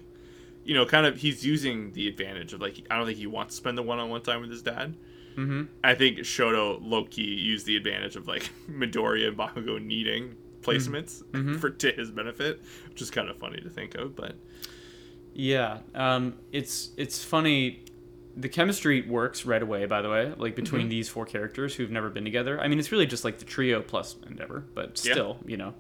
you 0.68 0.74
know, 0.76 0.86
kind 0.86 1.06
of 1.08 1.18
he's 1.18 1.46
using 1.46 1.92
the 1.94 2.08
advantage 2.08 2.54
of 2.54 2.62
like 2.62 2.86
I 2.92 2.98
don't 2.98 3.06
think 3.08 3.18
he 3.18 3.26
wants 3.28 3.56
to 3.56 3.58
spend 3.58 3.78
the 3.78 3.84
one-on-one 3.84 4.22
time 4.22 4.42
with 4.42 4.52
his 4.52 4.62
dad. 4.62 4.96
Mm-hmm. 5.36 5.64
I 5.84 5.96
think 5.96 6.18
Shoto 6.20 6.80
low 6.82 7.06
key 7.06 7.22
used 7.52 7.66
the 7.66 7.76
advantage 7.78 8.16
of 8.16 8.28
like 8.28 8.50
Midoriya 8.70 9.30
and 9.30 9.38
Bakugo 9.38 9.82
needing 9.84 10.36
placements 10.62 11.24
Mhm. 11.32 11.60
for 11.60 11.70
to 11.70 11.92
his 11.92 12.12
benefit, 12.12 12.62
which 12.90 13.02
is 13.02 13.10
kind 13.10 13.30
of 13.30 13.38
funny 13.38 13.62
to 13.62 13.70
think 13.70 13.96
of. 13.96 14.16
But 14.16 14.36
Yeah, 15.34 15.80
um, 15.96 16.36
it's 16.52 16.90
it's 16.98 17.24
funny. 17.24 17.84
The 18.36 18.50
chemistry 18.50 19.02
works 19.02 19.46
right 19.46 19.62
away. 19.62 19.86
By 19.86 20.02
the 20.02 20.10
way, 20.10 20.34
like 20.38 20.56
between 20.56 20.88
Mhm. 20.88 20.90
these 20.92 21.10
four 21.10 21.26
characters 21.26 21.76
who've 21.76 21.90
never 21.92 22.10
been 22.10 22.24
together. 22.26 22.60
I 22.60 22.68
mean, 22.68 22.78
it's 22.80 22.92
really 22.92 23.06
just 23.08 23.24
like 23.24 23.40
the 23.40 23.46
trio 23.46 23.82
plus 23.82 24.16
Endeavor, 24.28 24.66
but 24.76 25.02
Yeah. 25.04 25.14
still, 25.14 25.38
you 25.46 25.58
know. 25.58 25.74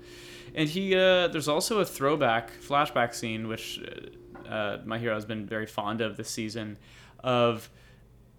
And 0.56 0.68
he, 0.70 0.96
uh, 0.96 1.28
there's 1.28 1.48
also 1.48 1.80
a 1.82 1.86
throwback 1.86 2.52
flashback 2.62 3.14
scene 3.14 3.48
which 3.48 3.80
uh, 3.86 4.08
uh, 4.48 4.78
my 4.86 4.98
hero 5.00 5.14
has 5.16 5.26
been 5.26 5.46
very 5.46 5.66
fond 5.66 6.02
of 6.02 6.18
this 6.18 6.30
season, 6.30 6.78
of 7.24 7.70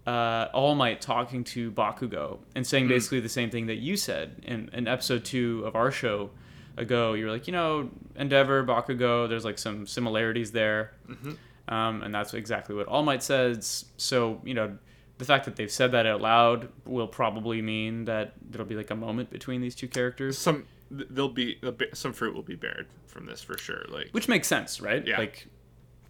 uh, 0.06 0.48
All 0.54 0.74
Might 0.74 1.00
talking 1.00 1.44
to 1.44 1.70
Bakugo 1.70 2.38
and 2.54 2.66
saying 2.66 2.86
Mm. 2.86 2.88
basically 2.88 3.20
the 3.20 3.28
same 3.28 3.50
thing 3.50 3.66
that 3.66 3.76
you 3.76 3.96
said 3.96 4.42
in, 4.42 4.70
in 4.72 4.88
episode 4.88 5.24
two 5.24 5.62
of 5.66 5.76
our 5.76 5.90
show 5.90 6.30
ago. 6.76 7.12
You 7.14 7.26
were 7.26 7.30
like, 7.32 7.46
you 7.46 7.52
know, 7.52 7.90
Endeavor, 8.16 8.64
Bakugo, 8.64 9.28
there's 9.28 9.44
like 9.44 9.58
some 9.58 9.86
similarities 9.86 10.52
there. 10.52 10.92
Mhm. 11.08 11.36
Um, 11.68 12.02
and 12.02 12.14
that's 12.14 12.32
exactly 12.32 12.74
what 12.74 12.86
All 12.86 13.02
Might 13.02 13.22
says. 13.22 13.84
So, 13.98 14.40
you 14.44 14.54
know, 14.54 14.78
the 15.18 15.24
fact 15.26 15.44
that 15.44 15.56
they've 15.56 15.70
said 15.70 15.92
that 15.92 16.06
out 16.06 16.22
loud 16.22 16.68
will 16.86 17.08
probably 17.08 17.60
mean 17.60 18.04
that 18.06 18.32
there'll 18.50 18.66
be 18.68 18.76
like 18.76 18.90
a 18.90 18.96
moment 18.96 19.28
between 19.30 19.60
these 19.60 19.74
two 19.74 19.88
characters, 19.88 20.38
some 20.38 20.64
there'll 20.90 21.28
be 21.28 21.58
some 21.92 22.14
fruit 22.14 22.34
will 22.34 22.42
be 22.42 22.54
bared 22.54 22.86
from 23.06 23.26
this 23.26 23.42
for 23.42 23.58
sure. 23.58 23.84
Like 23.90 24.08
which 24.12 24.28
makes 24.28 24.46
sense, 24.48 24.80
right? 24.80 25.06
Yeah. 25.06 25.18
Like, 25.18 25.48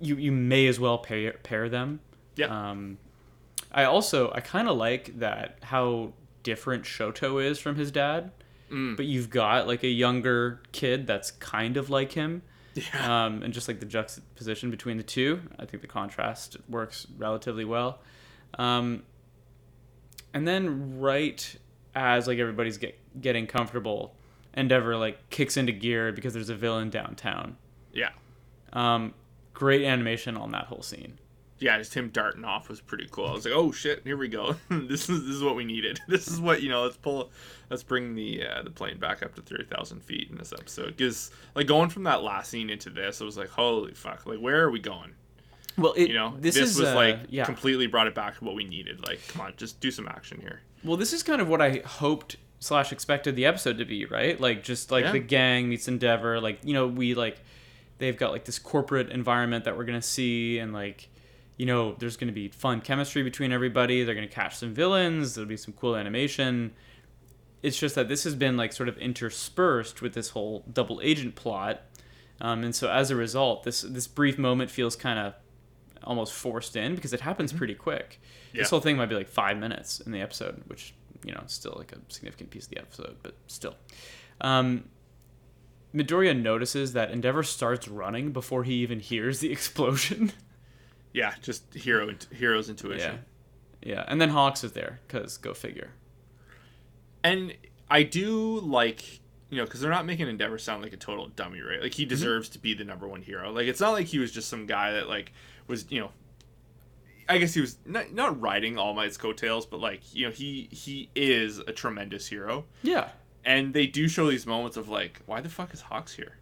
you, 0.01 0.17
you 0.17 0.33
may 0.33 0.67
as 0.67 0.79
well 0.81 0.99
pair, 0.99 1.33
pair 1.43 1.69
them. 1.69 2.01
yeah, 2.37 2.71
Um, 2.71 2.99
I 3.73 3.85
also 3.85 4.31
I 4.35 4.41
kind 4.41 4.69
of 4.69 4.77
like 4.77 5.19
that 5.19 5.59
how 5.63 6.13
different 6.43 6.85
Shoto 6.85 7.43
is 7.45 7.59
from 7.59 7.77
his 7.77 7.91
dad, 7.91 8.31
Mm. 8.71 8.97
but 8.97 9.07
you've 9.07 9.31
got 9.31 9.67
like 9.67 9.83
a 9.83 9.89
younger 9.89 10.61
kid 10.73 11.07
that's 11.07 11.31
kind 11.33 11.77
of 11.79 11.89
like 11.91 12.13
him, 12.13 12.43
yeah, 12.75 13.25
um, 13.27 13.43
and 13.43 13.53
just 13.55 13.67
like 13.67 13.81
the 13.81 13.87
juxtaposition 13.87 14.71
between 14.71 14.99
the 14.99 15.03
two, 15.03 15.41
I 15.59 15.65
think 15.65 15.81
the 15.81 15.87
contrast 15.89 16.57
works 16.69 17.07
relatively 17.17 17.65
well. 17.65 18.01
Um, 18.59 19.03
and 20.35 20.47
then 20.47 20.99
right 21.01 21.57
as 21.95 22.27
like 22.27 22.39
everybody's 22.39 22.77
get 22.79 22.99
getting 23.21 23.47
comfortable, 23.47 24.15
Endeavor 24.55 24.97
like 24.97 25.31
kicks 25.31 25.57
into 25.57 25.73
gear 25.73 26.13
because 26.13 26.35
there's 26.35 26.51
a 26.51 26.55
villain 26.55 26.91
downtown. 26.91 27.57
yeah, 27.93 28.11
Um, 28.73 29.15
great 29.59 29.83
animation 29.83 30.37
on 30.37 30.53
that 30.53 30.67
whole 30.67 30.83
scene. 30.83 31.19
yeah. 31.59 31.77
Just 31.79 31.95
him 31.95 32.11
darting 32.11 32.45
off 32.45 32.69
was 32.69 32.81
pretty 32.81 33.09
cool. 33.11 33.27
I 33.27 33.33
was 33.33 33.45
like, 33.45 33.55
oh 33.55 33.73
shit, 33.73 34.03
here 34.05 34.17
we 34.17 34.29
go. 34.29 34.55
this 34.71 35.09
is 35.09 35.25
this 35.27 35.35
is 35.35 35.43
what 35.43 35.57
we 35.57 35.65
needed. 35.65 35.99
This 36.09 36.29
is 36.29 36.41
what 36.41 36.63
you 36.63 36.69
know. 36.69 36.83
Let's 36.85 36.97
pull. 36.97 37.31
Let's 37.69 37.83
bring 37.83 38.15
the 38.15 38.47
uh, 38.47 38.63
the 38.63 38.71
plane 38.71 38.99
back 38.99 39.23
up 39.25 39.35
to 39.35 39.43
thirty 39.43 39.65
thousand 39.65 40.05
feet 40.05 40.29
in 40.31 40.39
this 40.39 40.53
episode. 40.53 40.97
Because 40.97 41.31
like 41.57 41.67
going 41.67 41.91
from 41.91 42.05
that 42.05 42.23
last 42.23 42.51
scene 42.51 42.71
into 42.71 42.91
this, 42.91 43.21
I 43.21 43.25
was 43.25 43.37
like, 43.37 43.49
holy 43.51 43.95
fuck! 43.95 44.25
Like 44.27 44.39
where 44.39 44.63
are 44.63 44.71
we 44.71 44.79
going? 44.79 45.15
Well, 45.77 45.93
it, 45.97 46.09
You 46.09 46.15
know, 46.15 46.35
this, 46.39 46.55
this, 46.57 46.71
is 46.71 46.79
was 46.81 46.89
uh, 46.89 46.95
like 46.95 47.19
yeah. 47.31 47.45
completely 47.45 47.87
brought 47.87 48.07
it 48.09 48.15
back 48.15 48.39
to 48.39 48.45
what 48.45 48.55
we 48.57 48.65
needed. 48.65 49.07
Like, 49.07 49.21
come 49.29 49.43
on, 49.43 49.55
just 49.57 49.81
do 49.81 49.91
some 49.93 50.09
action 50.09 50.41
here. 50.41 50.61
Well, 50.83 50.97
this 50.97 51.13
is 51.13 51.23
kind 51.23 51.41
of 51.41 51.49
what 51.49 51.61
I 51.63 51.83
hoped 51.85 52.37
slash 52.61 52.91
expected 52.93 53.37
the 53.37 53.47
episode 53.47 53.79
to 53.79 53.85
be, 53.85 54.05
right? 54.07 54.41
Like 54.41 54.63
just 54.65 54.91
like 54.91 55.05
Yeah. 55.05 55.13
the 55.13 55.21
gang 55.21 55.69
meets 55.69 55.87
Endeavor. 55.89 56.41
Like 56.41 56.59
you 56.65 56.75
know 56.75 56.87
we 56.87 57.15
like 57.15 57.41
they've 57.99 58.17
got 58.17 58.33
like 58.33 58.45
this 58.45 58.59
corporate 58.59 59.11
environment 59.11 59.65
that 59.65 59.77
we're 59.77 59.85
gonna 59.85 60.03
see, 60.03 60.59
and 60.59 60.73
like 60.73 61.09
you 61.57 61.67
know 61.67 61.95
there's 61.99 62.17
gonna 62.17 62.33
be 62.33 62.49
fun 62.49 62.81
chemistry 62.81 63.23
between 63.23 63.53
everybody. 63.53 64.03
They're 64.05 64.15
gonna 64.15 64.27
catch 64.27 64.57
some 64.57 64.75
villains. 64.75 65.35
There'll 65.35 65.49
be 65.49 65.57
some 65.57 65.75
cool 65.75 65.97
animation. 65.97 66.73
It's 67.63 67.79
just 67.79 67.95
that 67.97 68.09
this 68.09 68.25
has 68.25 68.35
been 68.35 68.57
like 68.57 68.73
sort 68.73 68.89
of 68.89 68.97
interspersed 68.99 70.01
with 70.01 70.15
this 70.15 70.31
whole 70.31 70.65
double 70.73 71.01
agent 71.03 71.35
plot, 71.35 71.83
um, 72.41 72.65
and 72.65 72.75
so 72.75 72.91
as 72.91 73.11
a 73.11 73.17
result, 73.17 73.65
this 73.65 73.83
this 73.83 74.07
brief 74.07 74.39
moment 74.39 74.71
feels 74.71 74.97
kind 74.97 75.19
of 75.19 75.35
almost 76.05 76.33
forced 76.33 76.77
in 76.77 76.95
because 76.95 77.13
it 77.13 77.21
happens 77.21 77.53
pretty 77.53 77.75
quick. 77.75 78.21
Yeah. 78.53 78.63
This 78.63 78.71
whole 78.71 78.81
thing 78.81 78.97
might 78.97 79.07
be 79.07 79.15
like 79.15 79.29
five 79.29 79.59
minutes 79.59 80.01
in 80.01 80.13
the 80.13 80.21
episode, 80.21 80.63
which 80.67 80.95
you 81.25 81.33
know 81.33 81.43
still 81.47 81.75
like 81.77 81.93
a 81.93 81.99
significant 82.09 82.51
piece 82.51 82.65
of 82.65 82.71
the 82.71 82.79
episode, 82.79 83.17
but 83.23 83.35
still. 83.47 83.75
Um, 84.41 84.85
Midoriya 85.95 86.39
notices 86.41 86.93
that 86.93 87.11
Endeavor 87.11 87.43
starts 87.43 87.89
running 87.89 88.33
before 88.33 88.65
he 88.65 88.75
even 88.75 89.01
hears 89.01 89.41
the 89.41 89.51
explosion. 89.53 90.33
Yeah, 91.13 91.35
just 91.43 91.73
hero 91.75 92.15
hero's 92.33 92.69
intuition. 92.69 93.21
yeah, 93.83 93.95
yeah, 93.95 94.05
and 94.09 94.21
then 94.21 94.29
Hawks 94.29 94.63
is 94.65 94.73
there 94.73 95.01
because 95.07 95.39
go 95.39 95.55
figure. 95.55 95.91
And 97.25 97.55
I 97.91 98.03
do 98.03 98.61
like, 98.61 99.21
you 99.51 99.57
know, 99.57 99.65
because 99.65 99.81
they're 99.81 99.91
not 99.91 100.07
making 100.07 100.29
Endeavor 100.29 100.59
sound 100.59 100.83
like 100.83 100.93
a 100.93 100.97
total 100.97 101.29
dummy, 101.29 101.61
right? 101.61 101.83
Like 101.83 101.95
he 101.95 102.03
Mm-hmm. 102.05 102.09
deserves 102.11 102.49
to 102.51 102.59
be 102.59 102.75
the 102.75 102.85
number 102.85 103.09
one 103.09 103.23
hero. 103.23 103.51
Like 103.51 103.67
it's 103.67 103.81
not 103.81 103.91
like 103.93 104.07
he 104.07 104.19
was 104.19 104.31
just 104.31 104.49
some 104.49 104.67
guy 104.67 104.93
that 104.93 105.09
like 105.09 105.33
was, 105.67 105.87
you 105.91 106.01
know, 106.01 106.11
I 107.29 107.39
guess 107.39 107.53
he 107.55 107.61
was 107.61 107.77
not 107.85 108.13
not 108.13 108.41
riding 108.41 108.79
All 108.79 108.95
Might's 108.95 109.17
coattails, 109.17 109.67
but 109.67 109.81
like 109.81 110.01
you 110.15 110.27
know 110.27 110.33
he 110.33 110.69
he 110.71 111.11
is 111.15 111.59
a 111.59 111.73
tremendous 111.73 112.27
hero. 112.27 112.65
Yeah, 112.83 113.09
And 113.49 113.73
they 113.73 113.87
do 113.87 114.09
show 114.09 114.29
these 114.31 114.47
moments 114.47 114.77
of 114.77 114.89
like, 114.91 115.21
why 115.25 115.41
the 115.41 115.49
fuck 115.49 115.73
is 115.73 115.81
Hawks 115.81 116.13
here? 116.15 116.37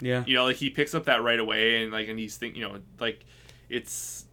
yeah, 0.00 0.24
you 0.26 0.34
know 0.34 0.44
like 0.44 0.56
he 0.56 0.68
picks 0.70 0.94
up 0.94 1.04
that 1.04 1.22
right 1.22 1.38
away 1.38 1.82
and 1.82 1.92
like 1.92 2.08
and 2.08 2.18
he's 2.18 2.36
think 2.36 2.56
you 2.56 2.62
know 2.66 2.78
like 2.98 3.24
it's 3.68 4.24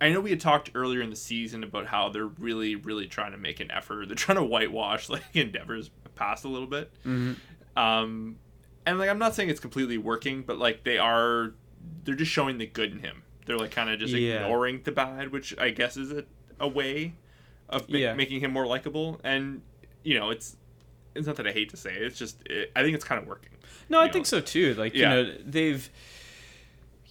i 0.00 0.10
know 0.10 0.18
we 0.20 0.30
had 0.30 0.40
talked 0.40 0.72
earlier 0.74 1.00
in 1.00 1.10
the 1.10 1.14
season 1.16 1.62
about 1.62 1.86
how 1.86 2.08
they're 2.08 2.26
really 2.26 2.74
really 2.74 3.06
trying 3.06 3.30
to 3.30 3.38
make 3.38 3.60
an 3.60 3.70
effort 3.70 4.08
they're 4.08 4.16
trying 4.16 4.34
to 4.36 4.42
whitewash 4.42 5.08
like 5.16 5.22
endeavors 5.34 5.90
past 6.16 6.44
a 6.44 6.48
little 6.48 6.66
bit 6.66 6.90
hmm 7.04 7.34
um 7.76 8.36
and 8.84 8.98
like 8.98 9.08
i'm 9.08 9.18
not 9.20 9.32
saying 9.32 9.48
it's 9.48 9.60
completely 9.60 9.96
working 9.96 10.42
but 10.42 10.58
like 10.58 10.82
they 10.82 10.98
are 10.98 11.54
they're 12.02 12.16
just 12.16 12.32
showing 12.32 12.58
the 12.58 12.66
good 12.66 12.90
in 12.90 12.98
him 12.98 13.22
they're 13.46 13.58
like 13.58 13.70
kind 13.70 13.90
of 13.90 14.00
just 14.00 14.12
Yeah. 14.12 14.40
ignoring 14.42 14.80
the 14.82 14.90
bad 14.90 15.30
which 15.30 15.56
i 15.58 15.70
guess 15.70 15.96
is 15.96 16.10
a, 16.10 16.24
a 16.58 16.66
way 16.66 17.14
of 17.68 17.88
ma- 17.88 17.98
Yeah. 17.98 18.14
making 18.14 18.40
him 18.40 18.50
more 18.52 18.66
likable 18.66 19.20
and 19.22 19.62
you 20.02 20.18
know 20.18 20.30
it's 20.30 20.56
it's 21.14 21.26
not 21.26 21.36
that 21.36 21.46
i 21.46 21.52
hate 21.52 21.70
to 21.70 21.76
say 21.76 21.94
it 21.94 22.02
it's 22.02 22.18
just 22.18 22.36
it, 22.46 22.70
i 22.76 22.82
think 22.82 22.94
it's 22.94 23.04
kind 23.04 23.20
of 23.20 23.26
working 23.28 23.50
No, 23.88 24.00
I 24.00 24.06
you 24.06 24.12
think 24.12 24.26
so 24.26 24.40
too. 24.40 24.74
Like 24.74 24.94
Yeah. 24.94 25.14
you 25.14 25.22
know, 25.26 25.34
they've 25.44 25.90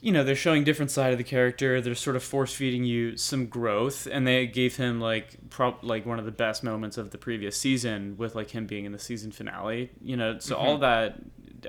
you 0.02 0.12
know, 0.12 0.24
they're 0.26 0.36
showing 0.36 0.66
different 0.66 0.92
side 0.92 1.14
of 1.14 1.18
the 1.18 1.24
character. 1.24 1.80
They're 1.80 1.96
sort 1.96 2.18
of 2.18 2.24
force 2.24 2.54
feeding 2.54 2.84
you 2.84 3.16
some 3.16 3.46
growth, 3.46 4.06
and 4.12 4.28
they 4.28 4.48
gave 4.48 4.76
him 4.76 5.00
like 5.00 5.38
prop 5.50 5.82
like 5.82 6.06
one 6.06 6.20
of 6.20 6.26
the 6.26 6.32
best 6.32 6.62
moments 6.62 6.98
of 6.98 7.12
the 7.12 7.18
previous 7.18 7.56
season 7.58 8.18
with 8.18 8.36
like 8.36 8.50
him 8.50 8.66
being 8.68 8.84
in 8.84 8.92
the 8.92 9.00
season 9.00 9.32
finale. 9.32 9.92
You 10.02 10.18
know, 10.18 10.40
so 10.40 10.56
all 10.58 10.78
that 10.80 11.20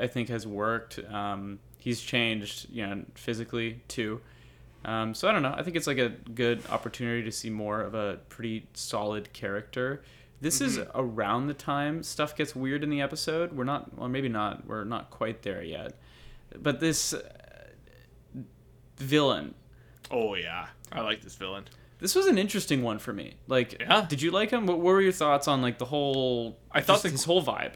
I 0.01 0.09
think 0.09 0.31
has 0.31 0.47
worked. 0.49 0.99
Um, 1.12 1.61
he's 1.79 2.01
changed, 2.01 2.66
you 2.70 2.85
know, 2.85 3.05
physically 3.14 3.83
too. 3.87 4.20
Um, 4.85 5.14
so 5.14 5.29
I 5.29 5.33
don't 5.33 5.42
know. 5.42 5.55
I 5.57 5.62
think 5.62 5.77
it's 5.77 5.87
like 5.87 5.99
a 5.99 6.09
good 6.09 6.61
opportunity 6.70 7.23
to 7.23 7.31
see 7.33 7.51
more 7.51 7.83
of 7.83 7.94
a 7.94 8.18
pretty 8.31 8.66
solid 8.75 9.33
character. 9.33 10.03
This 10.44 10.61
is 10.61 10.76
Mm-hmm. 10.78 10.90
around 11.00 11.46
the 11.46 11.54
time 11.54 12.02
stuff 12.02 12.37
gets 12.37 12.54
weird 12.54 12.85
in 12.85 12.90
the 12.90 13.00
episode. 13.00 13.52
We're 13.54 13.64
not, 13.64 13.96
well, 13.98 14.11
maybe 14.11 14.28
not. 14.28 14.66
We're 14.66 14.85
not 14.85 15.09
quite 15.09 15.40
there 15.40 15.62
yet. 15.62 15.94
But 16.61 16.80
this 16.80 17.14
uh, 17.14 17.22
villain, 18.98 19.54
Oh 20.11 20.35
yeah, 20.35 20.66
I 20.92 21.00
like 21.00 21.22
this 21.22 21.35
villain. 21.35 21.64
this 21.98 22.14
was 22.14 22.26
an 22.26 22.37
interesting 22.37 22.83
one 22.83 22.98
for 22.98 23.12
me. 23.12 23.37
Like, 23.48 23.80
Yeah. 23.80 24.04
did 24.07 24.20
you 24.20 24.30
like 24.30 24.50
him? 24.50 24.66
What, 24.66 24.76
what 24.78 24.85
were 24.92 25.00
your 25.00 25.12
thoughts 25.12 25.48
on 25.48 25.62
like 25.62 25.78
the 25.78 25.87
whole? 25.87 26.59
I 26.70 26.80
thought 26.83 27.02
the- 27.02 27.09
his 27.09 27.24
whole 27.24 27.42
vibe. 27.42 27.72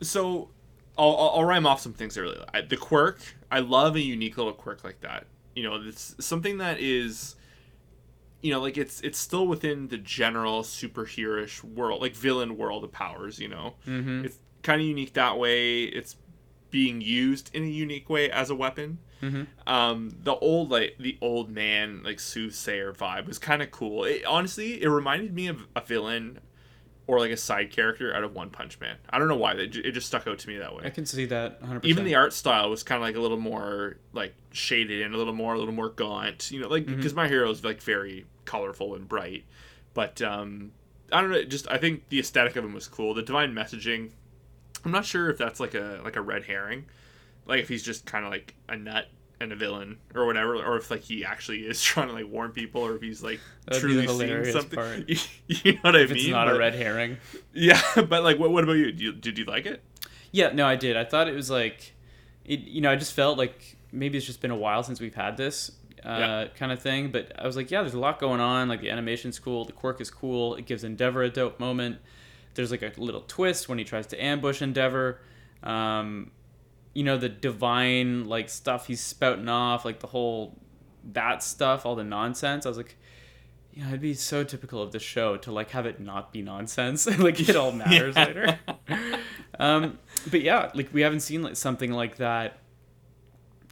So, 0.00 0.50
I'll, 0.98 1.16
I'll, 1.16 1.30
I'll 1.36 1.44
rhyme 1.44 1.66
off 1.66 1.80
some 1.80 1.92
things 1.92 2.18
I 2.18 2.22
really 2.22 2.38
like. 2.52 2.68
The 2.68 2.76
quirk, 2.76 3.20
I 3.50 3.60
love 3.60 3.94
a 3.96 4.00
unique 4.00 4.36
little 4.36 4.52
quirk 4.52 4.82
like 4.84 5.00
that. 5.02 5.26
You 5.54 5.62
know, 5.62 5.80
it's 5.84 6.14
something 6.18 6.58
that 6.58 6.80
is, 6.80 7.36
you 8.40 8.52
know, 8.52 8.60
like 8.60 8.76
it's 8.78 9.00
it's 9.00 9.18
still 9.18 9.46
within 9.46 9.88
the 9.88 9.98
general 9.98 10.62
superheroish 10.62 11.62
world, 11.64 12.00
like 12.02 12.14
villain 12.14 12.56
world 12.56 12.84
of 12.84 12.92
powers. 12.92 13.38
You 13.38 13.48
know, 13.48 13.74
Mm-hmm. 13.86 14.24
it's 14.24 14.38
kind 14.62 14.80
of 14.80 14.86
unique 14.86 15.14
that 15.14 15.38
way. 15.38 15.84
It's 15.84 16.16
being 16.70 17.00
used 17.00 17.50
in 17.54 17.62
a 17.64 17.66
unique 17.66 18.08
way 18.10 18.30
as 18.30 18.50
a 18.50 18.54
weapon. 18.54 18.98
Mm-hmm. 19.22 19.42
Um, 19.68 20.16
the 20.22 20.36
old 20.36 20.70
like 20.70 20.94
the 21.00 21.18
old 21.20 21.50
man 21.50 22.02
like 22.04 22.20
soothsayer 22.20 22.92
vibe 22.92 23.26
was 23.26 23.38
kind 23.38 23.62
of 23.62 23.70
cool. 23.70 24.04
It, 24.04 24.24
honestly, 24.24 24.80
it 24.82 24.88
reminded 24.88 25.34
me 25.34 25.48
of 25.48 25.66
a 25.74 25.80
villain 25.80 26.38
or 27.08 27.18
like 27.18 27.30
a 27.32 27.36
side 27.36 27.72
character 27.72 28.14
out 28.14 28.22
of 28.22 28.34
One 28.34 28.50
Punch 28.50 28.78
Man. 28.78 28.96
I 29.08 29.18
don't 29.18 29.28
know 29.28 29.36
why 29.36 29.54
it, 29.54 29.74
it 29.74 29.92
just 29.92 30.06
stuck 30.06 30.28
out 30.28 30.38
to 30.40 30.48
me 30.48 30.58
that 30.58 30.76
way. 30.76 30.82
I 30.84 30.90
can 30.90 31.06
see 31.06 31.24
that 31.24 31.60
100%. 31.62 31.84
Even 31.84 32.04
the 32.04 32.14
art 32.14 32.34
style 32.34 32.68
was 32.68 32.82
kind 32.82 33.02
of 33.02 33.02
like 33.02 33.16
a 33.16 33.20
little 33.20 33.40
more 33.40 33.96
like 34.12 34.34
shaded 34.52 35.02
and 35.02 35.14
a 35.14 35.18
little 35.18 35.32
more 35.32 35.54
a 35.54 35.58
little 35.58 35.74
more 35.74 35.88
gaunt. 35.88 36.50
You 36.52 36.60
know, 36.60 36.68
like 36.68 36.86
because 36.86 37.14
my 37.14 37.26
hero 37.26 37.50
is 37.50 37.64
like 37.64 37.80
very 37.82 38.26
colorful 38.44 38.94
and 38.94 39.08
bright. 39.08 39.44
But 39.94 40.20
um, 40.20 40.72
I 41.10 41.22
don't 41.22 41.30
know. 41.30 41.42
Just 41.44 41.68
I 41.70 41.78
think 41.78 42.08
the 42.10 42.20
aesthetic 42.20 42.56
of 42.56 42.64
him 42.64 42.74
was 42.74 42.86
cool. 42.86 43.14
The 43.14 43.22
divine 43.22 43.54
messaging. 43.54 44.10
I'm 44.84 44.92
not 44.92 45.06
sure 45.06 45.30
if 45.30 45.38
that's 45.38 45.60
like 45.60 45.74
a 45.74 46.02
like 46.04 46.16
a 46.16 46.20
red 46.20 46.44
herring, 46.44 46.84
like 47.46 47.60
if 47.60 47.70
he's 47.70 47.82
just 47.82 48.04
kind 48.04 48.26
of 48.26 48.30
like 48.30 48.54
a 48.68 48.76
nut 48.76 49.06
and 49.40 49.52
a 49.52 49.56
villain 49.56 49.98
or 50.14 50.26
whatever, 50.26 50.56
or 50.56 50.76
if 50.76 50.90
like 50.90 51.00
he 51.02 51.24
actually 51.24 51.60
is 51.60 51.80
trying 51.90 52.08
to 52.08 52.14
like 52.14 52.28
warn 52.28 52.50
people, 52.52 52.82
or 52.84 52.96
if 52.96 53.02
he's 53.02 53.22
like 53.22 53.40
That'd 53.66 53.82
truly 53.82 54.06
seeing 54.06 54.44
something. 54.52 54.76
part. 54.76 55.08
you 55.46 55.72
know 55.74 55.78
what 55.82 55.96
I 55.96 56.00
if 56.00 56.10
mean? 56.10 56.18
it's 56.18 56.28
not 56.28 56.46
But- 56.48 56.56
a 56.56 56.58
red 56.58 56.74
herring. 56.74 57.16
Yeah, 57.52 57.80
but 58.08 58.22
like, 58.24 58.38
what, 58.38 58.50
what 58.50 58.64
about 58.64 58.74
you? 58.74 58.86
Did, 58.92 59.00
you? 59.00 59.12
did 59.12 59.38
you 59.38 59.44
like 59.44 59.66
it? 59.66 59.82
Yeah, 60.32 60.50
no, 60.52 60.66
I 60.66 60.76
did. 60.76 60.96
I 60.96 61.04
thought 61.04 61.28
it 61.28 61.34
was 61.34 61.48
like, 61.50 61.94
it. 62.44 62.60
You 62.60 62.80
know, 62.80 62.90
I 62.90 62.96
just 62.96 63.12
felt 63.14 63.38
like 63.38 63.76
maybe 63.92 64.18
it's 64.18 64.26
just 64.26 64.40
been 64.42 64.50
a 64.50 64.56
while 64.56 64.82
since 64.82 65.00
we've 65.00 65.14
had 65.14 65.36
this 65.38 65.70
uh, 66.04 66.08
Yeah. 66.08 66.46
kind 66.56 66.70
of 66.72 66.80
thing. 66.82 67.10
But 67.10 67.32
I 67.38 67.46
was 67.46 67.56
like, 67.56 67.70
yeah, 67.70 67.80
there's 67.80 67.94
a 67.94 67.98
lot 67.98 68.18
going 68.18 68.40
on. 68.40 68.68
Like 68.68 68.80
the 68.82 68.90
animation's 68.90 69.38
cool, 69.38 69.64
the 69.64 69.72
quirk 69.72 70.00
is 70.00 70.10
cool. 70.10 70.54
It 70.56 70.66
gives 70.66 70.84
Endeavor 70.84 71.22
a 71.22 71.30
dope 71.30 71.58
moment. 71.58 71.98
There's 72.54 72.70
like 72.70 72.82
a 72.82 72.92
little 72.98 73.22
twist 73.22 73.68
when 73.68 73.78
he 73.78 73.84
tries 73.84 74.06
to 74.08 74.22
ambush 74.22 74.60
Endeavor. 74.60 75.20
Um, 75.62 76.30
you 76.98 77.04
know, 77.04 77.16
the 77.16 77.28
divine 77.28 78.24
like 78.24 78.48
stuff 78.48 78.86
he's 78.88 79.00
spouting 79.00 79.48
off, 79.48 79.84
like 79.84 80.00
the 80.00 80.06
whole 80.08 80.58
that 81.12 81.42
stuff, 81.42 81.86
all 81.86 81.94
the 81.94 82.04
nonsense. 82.18 82.66
I 82.66 82.68
was 82.68 82.78
like. 82.78 82.96
Yeah, 83.70 83.86
it'd 83.88 84.00
be 84.00 84.14
so 84.14 84.42
typical 84.42 84.82
of 84.82 84.90
the 84.90 84.98
show 84.98 85.36
to 85.36 85.52
like 85.52 85.70
have 85.70 85.86
it 85.86 86.00
not 86.00 86.32
be 86.32 86.42
nonsense. 86.42 87.06
like 87.26 87.38
it 87.48 87.54
all 87.54 87.70
matters 87.70 88.16
Yeah. 88.16 88.24
later. 88.24 88.58
um, 89.60 89.98
but 90.32 90.40
yeah, 90.40 90.72
like 90.74 90.92
we 90.92 91.02
haven't 91.02 91.20
seen 91.20 91.42
like 91.42 91.54
something 91.54 91.92
like 91.92 92.16
that 92.16 92.58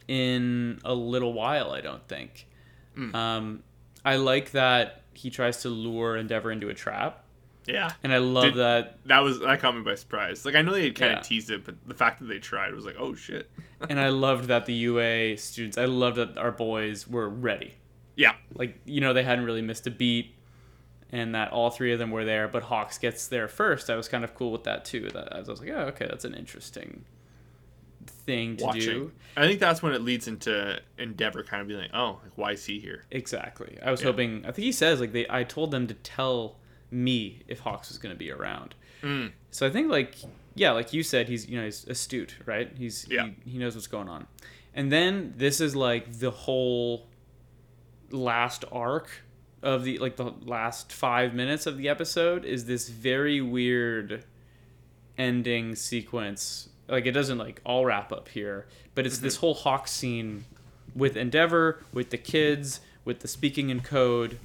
in 0.07 0.79
a 0.85 0.93
little 0.93 1.33
while. 1.33 1.71
I 1.71 1.81
don't 1.81 2.07
think. 2.07 2.47
Mm. 2.97 3.13
Um, 3.13 3.63
I 4.05 4.15
like 4.15 4.51
that 4.51 5.01
he 5.13 5.29
tries 5.29 5.63
to 5.63 5.69
lure 5.69 6.15
Endeavor 6.15 6.51
into 6.51 6.69
a 6.69 6.73
trap, 6.73 7.25
Yeah, 7.67 7.91
and 8.01 8.13
I 8.13 8.17
love 8.19 8.45
Did- 8.45 8.55
that. 8.55 8.97
that 9.07 9.19
was 9.19 9.39
that 9.41 9.59
caught 9.59 9.75
me 9.75 9.81
by 9.81 9.95
surprise. 9.95 10.45
Like 10.45 10.55
I 10.55 10.61
know 10.61 10.71
they 10.71 10.85
had 10.85 10.95
kind 10.95 11.11
Yeah. 11.11 11.19
of 11.19 11.25
teased 11.25 11.51
it, 11.51 11.65
but 11.65 11.75
the 11.85 11.93
fact 11.93 12.19
that 12.19 12.25
they 12.27 12.39
tried 12.39 12.73
was 12.73 12.85
like, 12.85 12.95
oh 12.97 13.13
shit. 13.13 13.49
and 13.89 13.99
I 13.99 14.09
loved 14.09 14.45
that 14.45 14.65
the 14.65 14.73
UA 14.73 15.35
students. 15.37 15.77
I 15.77 15.85
loved 15.85 16.15
that 16.17 16.37
our 16.37 16.51
boys 16.51 17.07
were 17.07 17.27
ready. 17.29 17.73
Yeah, 18.15 18.33
Like 18.55 18.79
you 18.85 19.01
know 19.01 19.13
they 19.13 19.23
hadn't 19.23 19.45
really 19.45 19.61
missed 19.61 19.85
a 19.85 19.91
beat, 19.91 20.33
and 21.11 21.35
that 21.35 21.51
all 21.51 21.69
three 21.69 21.91
of 21.91 21.99
them 21.99 22.09
were 22.09 22.23
there. 22.25 22.47
But 22.47 22.63
Hawks 22.63 22.97
gets 22.97 23.27
there 23.27 23.47
first. 23.47 23.89
I 23.89 23.95
was 23.95 24.07
kind 24.07 24.23
of 24.23 24.33
cool 24.33 24.51
with 24.51 24.63
that 24.63 24.85
too. 24.85 25.09
That 25.09 25.35
I 25.35 25.39
was 25.41 25.59
like, 25.59 25.69
oh 25.69 25.87
okay, 25.89 26.07
that's 26.07 26.25
an 26.25 26.33
interesting 26.33 27.03
thing 28.05 28.57
to 28.57 28.63
watching. 28.65 28.81
do. 28.81 29.11
I 29.35 29.45
think 29.47 29.59
that's 29.59 29.81
when 29.83 29.93
it 29.93 30.01
leads 30.01 30.27
into 30.27 30.79
Endeavor 30.97 31.43
kind 31.43 31.61
of 31.61 31.67
being 31.67 31.79
like, 31.81 31.91
oh, 31.93 32.19
like 32.23 32.31
why 32.35 32.51
is 32.53 32.65
he 32.65 32.79
here? 32.79 33.03
Exactly. 33.11 33.77
I 33.83 33.91
was 33.91 34.01
Yeah. 34.01 34.07
hoping. 34.07 34.39
I 34.45 34.51
think 34.51 34.65
he 34.65 34.71
says 34.71 34.99
like 34.99 35.11
they. 35.11 35.25
I 35.29 35.43
told 35.43 35.71
them 35.71 35.87
to 35.87 35.93
tell 35.93 36.57
me 36.91 37.41
if 37.47 37.59
Hawks 37.59 37.89
was 37.89 37.97
going 37.97 38.13
to 38.13 38.19
be 38.19 38.31
around. 38.31 38.75
Mm. 39.03 39.31
So 39.51 39.67
I 39.67 39.69
think 39.69 39.89
like 39.89 40.15
yeah, 40.55 40.71
like 40.71 40.93
you 40.93 41.03
said, 41.03 41.27
he's 41.27 41.47
you 41.47 41.57
know 41.57 41.65
he's 41.65 41.85
astute, 41.87 42.35
right? 42.45 42.71
He's 42.77 43.07
Yeah. 43.09 43.29
he, 43.43 43.51
he 43.51 43.57
knows 43.57 43.75
what's 43.75 43.87
going 43.87 44.09
on. 44.09 44.27
And 44.73 44.91
then 44.91 45.33
this 45.37 45.59
is 45.61 45.75
like 45.75 46.19
the 46.19 46.31
whole 46.31 47.07
last 48.11 48.63
arc 48.71 49.09
of 49.61 49.83
the 49.83 49.97
like 49.99 50.15
the 50.15 50.33
last 50.45 50.91
five 50.93 51.33
minutes 51.33 51.65
of 51.65 51.77
the 51.77 51.89
episode 51.89 52.45
is 52.45 52.65
this 52.65 52.89
very 52.89 53.41
weird 53.41 54.23
ending 55.17 55.75
sequence. 55.75 56.69
Like 56.87 57.05
it 57.05 57.11
doesn't 57.11 57.37
like 57.37 57.61
all 57.65 57.85
wrap 57.85 58.11
up 58.11 58.29
here, 58.29 58.65
but 58.95 59.05
it's 59.05 59.17
this 59.17 59.37
whole 59.37 59.53
Hawk 59.53 59.87
scene 59.87 60.45
with 60.95 61.17
Endeavor, 61.17 61.83
with 61.91 62.11
the 62.11 62.17
kids, 62.17 62.79
with 63.03 63.19
the 63.19 63.27
speaking 63.27 63.69
in 63.69 63.81
code. 63.81 64.39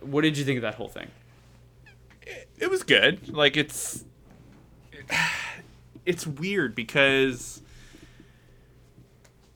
What 0.00 0.22
did 0.22 0.36
you 0.36 0.44
think 0.44 0.56
of 0.58 0.62
that 0.62 0.74
whole 0.74 0.88
thing? 0.88 1.08
It 2.58 2.70
was 2.70 2.82
good. 2.82 3.28
Like 3.28 3.56
it's 3.56 4.04
it's 6.04 6.26
weird 6.26 6.74
because 6.74 7.62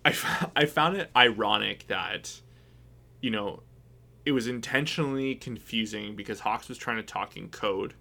I 0.05 0.15
I 0.57 0.65
found 0.67 0.97
it 0.97 1.11
ironic 1.17 1.87
that 1.89 2.41
you 3.21 3.31
know 3.31 3.63
it 4.25 4.33
was 4.33 4.47
intentionally 4.47 5.35
confusing 5.35 6.15
because 6.15 6.41
Hawks 6.41 6.69
was 6.69 6.79
trying 6.79 6.97
to 6.99 7.03
talk 7.03 7.37
in 7.37 7.49
code 7.49 7.95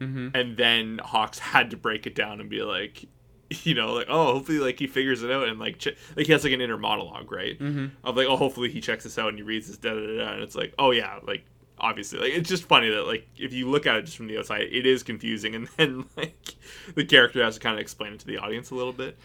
Mm-hmm. 0.00 0.28
and 0.34 0.56
then 0.56 0.98
Hawks 1.04 1.38
had 1.38 1.68
to 1.72 1.76
break 1.76 2.06
it 2.06 2.14
down 2.14 2.40
and 2.40 2.48
be 2.48 2.62
like 2.62 3.04
you 3.64 3.74
know 3.74 3.92
like 3.92 4.06
oh 4.08 4.32
hopefully 4.32 4.58
like 4.58 4.78
he 4.78 4.86
figures 4.86 5.22
it 5.22 5.30
out 5.30 5.46
and 5.46 5.58
like 5.60 5.76
ch- 5.78 5.94
like 6.16 6.24
he 6.24 6.32
has 6.32 6.42
like 6.42 6.54
an 6.54 6.62
inner 6.62 6.78
monologue 6.78 7.30
right 7.30 7.58
Mm-hmm. 7.58 7.88
of 8.02 8.16
like 8.16 8.26
oh 8.26 8.36
hopefully 8.38 8.70
he 8.70 8.80
checks 8.80 9.04
this 9.04 9.18
out 9.18 9.28
and 9.28 9.36
he 9.36 9.42
reads 9.42 9.66
this 9.66 9.76
da 9.76 9.90
da 9.92 10.00
da 10.00 10.32
and 10.32 10.42
it's 10.42 10.54
like 10.54 10.72
oh 10.78 10.90
yeah 10.92 11.18
like 11.26 11.44
obviously 11.80 12.18
like 12.18 12.32
it's 12.32 12.48
just 12.48 12.64
funny 12.64 12.90
that 12.90 13.06
like 13.06 13.26
if 13.36 13.52
you 13.52 13.68
look 13.68 13.86
at 13.86 13.96
it 13.96 14.02
just 14.04 14.16
from 14.16 14.26
the 14.26 14.38
outside 14.38 14.62
it 14.62 14.86
is 14.86 15.02
confusing 15.02 15.54
and 15.54 15.68
then 15.76 16.04
like 16.16 16.54
the 16.94 17.04
character 17.04 17.42
has 17.42 17.54
to 17.54 17.60
kind 17.60 17.74
of 17.74 17.80
explain 17.80 18.12
it 18.12 18.20
to 18.20 18.26
the 18.26 18.38
audience 18.38 18.70
a 18.70 18.74
little 18.74 18.92
bit. 18.92 19.16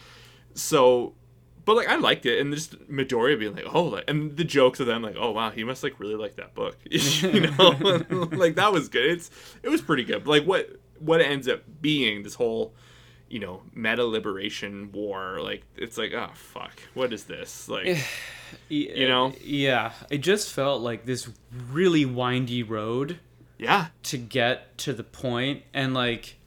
So 0.53 1.13
but 1.65 1.75
like 1.75 1.87
I 1.87 1.95
liked 1.95 2.25
it 2.25 2.39
and 2.39 2.53
just 2.53 2.79
Midoriya 2.89 3.39
being 3.39 3.55
like 3.55 3.65
oh 3.73 3.83
like, 3.85 4.05
and 4.07 4.35
the 4.37 4.43
jokes 4.43 4.79
of 4.79 4.87
them 4.87 5.01
like 5.01 5.15
oh 5.17 5.31
wow 5.31 5.49
he 5.51 5.63
must 5.63 5.83
like 5.83 5.99
really 5.99 6.15
like 6.15 6.35
that 6.35 6.53
book 6.53 6.77
you 6.89 7.41
know? 7.41 8.05
Like 8.31 8.55
that 8.55 8.71
was 8.71 8.89
good. 8.89 9.05
It's 9.05 9.31
it 9.63 9.69
was 9.69 9.81
pretty 9.81 10.03
good. 10.03 10.23
But 10.23 10.31
like 10.31 10.43
what 10.45 10.69
what 10.99 11.21
it 11.21 11.25
ends 11.25 11.47
up 11.47 11.61
being 11.81 12.23
this 12.23 12.35
whole 12.35 12.73
you 13.35 13.41
know 13.41 13.61
meta 13.73 14.05
liberation 14.05 14.89
war 14.93 15.41
like 15.41 15.61
it's 15.75 15.97
like 15.97 16.13
oh 16.13 16.29
fuck 16.35 16.71
what 16.93 17.11
is 17.11 17.25
this? 17.25 17.67
Like 17.67 17.97
you 18.69 19.09
know? 19.09 19.33
yeah 19.43 19.91
it 20.09 20.19
just 20.19 20.53
felt 20.53 20.81
like 20.81 21.05
this 21.05 21.27
really 21.69 22.05
windy 22.05 22.63
road 22.63 23.19
yeah. 23.57 23.87
to 24.03 24.17
get 24.17 24.77
to 24.77 24.93
the 24.93 25.03
point 25.03 25.63
and 25.73 25.93
like 25.93 26.37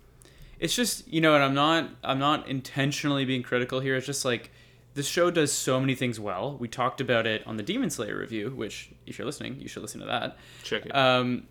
it's 0.59 0.75
just 0.75 1.07
you 1.07 1.21
know 1.21 1.35
and 1.35 1.45
i'm 1.45 1.53
not 1.53 1.91
i'm 2.03 2.19
not 2.19 2.49
intentionally 2.49 3.27
being 3.27 3.43
critical 3.43 3.81
here 3.81 3.95
it's 3.95 4.07
just 4.07 4.25
like 4.25 4.51
the 4.95 5.03
show 5.03 5.31
does 5.31 5.53
so 5.53 5.79
many 5.79 5.95
things 5.95 6.19
well. 6.19 6.57
We 6.59 6.67
talked 6.67 7.01
about 7.01 7.25
it 7.25 7.47
on 7.47 7.57
the 7.57 7.63
demon 7.63 7.91
slayer 7.91 8.19
review 8.19 8.51
which 8.51 8.91
if 9.07 9.19
you're 9.19 9.27
listening 9.27 9.61
you 9.61 9.69
should 9.69 9.83
listen 9.83 10.01
to 10.01 10.07
that. 10.07 10.39
Check 10.65 10.87
it. 10.87 10.97
Um, 10.97 11.47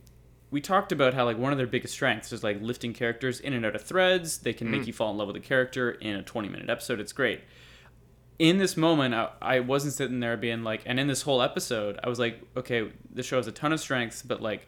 we 0.50 0.62
talked 0.62 0.92
about 0.92 1.14
how 1.14 1.26
like 1.26 1.38
one 1.38 1.52
of 1.52 1.58
their 1.58 1.68
biggest 1.68 1.94
strengths 1.94 2.32
is 2.32 2.44
like 2.44 2.62
lifting 2.62 2.94
characters 2.94 3.40
in 3.40 3.54
and 3.54 3.66
out 3.66 3.76
of 3.76 3.84
threads. 3.84 4.40
They 4.40 4.54
can 4.54 4.72
make 4.72 4.84
mm. 4.84 4.88
you 4.88 4.94
fall 4.94 5.12
in 5.12 5.18
love 5.18 5.28
with 5.28 5.36
a 5.36 5.42
character 5.42 5.92
in 5.92 6.16
a 6.16 6.24
20 6.24 6.50
minute 6.50 6.70
episode. 6.70 7.00
It's 7.00 7.14
great. 7.14 7.42
In 8.40 8.58
this 8.58 8.78
moment, 8.78 9.14
I, 9.14 9.30
I 9.42 9.60
wasn't 9.60 9.94
sitting 9.94 10.20
there 10.20 10.38
being 10.38 10.64
like, 10.64 10.84
and 10.86 11.00
in 11.00 11.08
this 11.08 11.24
whole 11.24 11.42
episode, 11.42 12.00
I 12.04 12.10
was 12.10 12.20
like, 12.20 12.40
okay, 12.56 12.92
the 13.12 13.24
show 13.24 13.38
has 13.38 13.48
a 13.48 13.52
ton 13.52 13.74
of 13.74 13.80
strengths, 13.80 14.22
but 14.22 14.42
like 14.42 14.68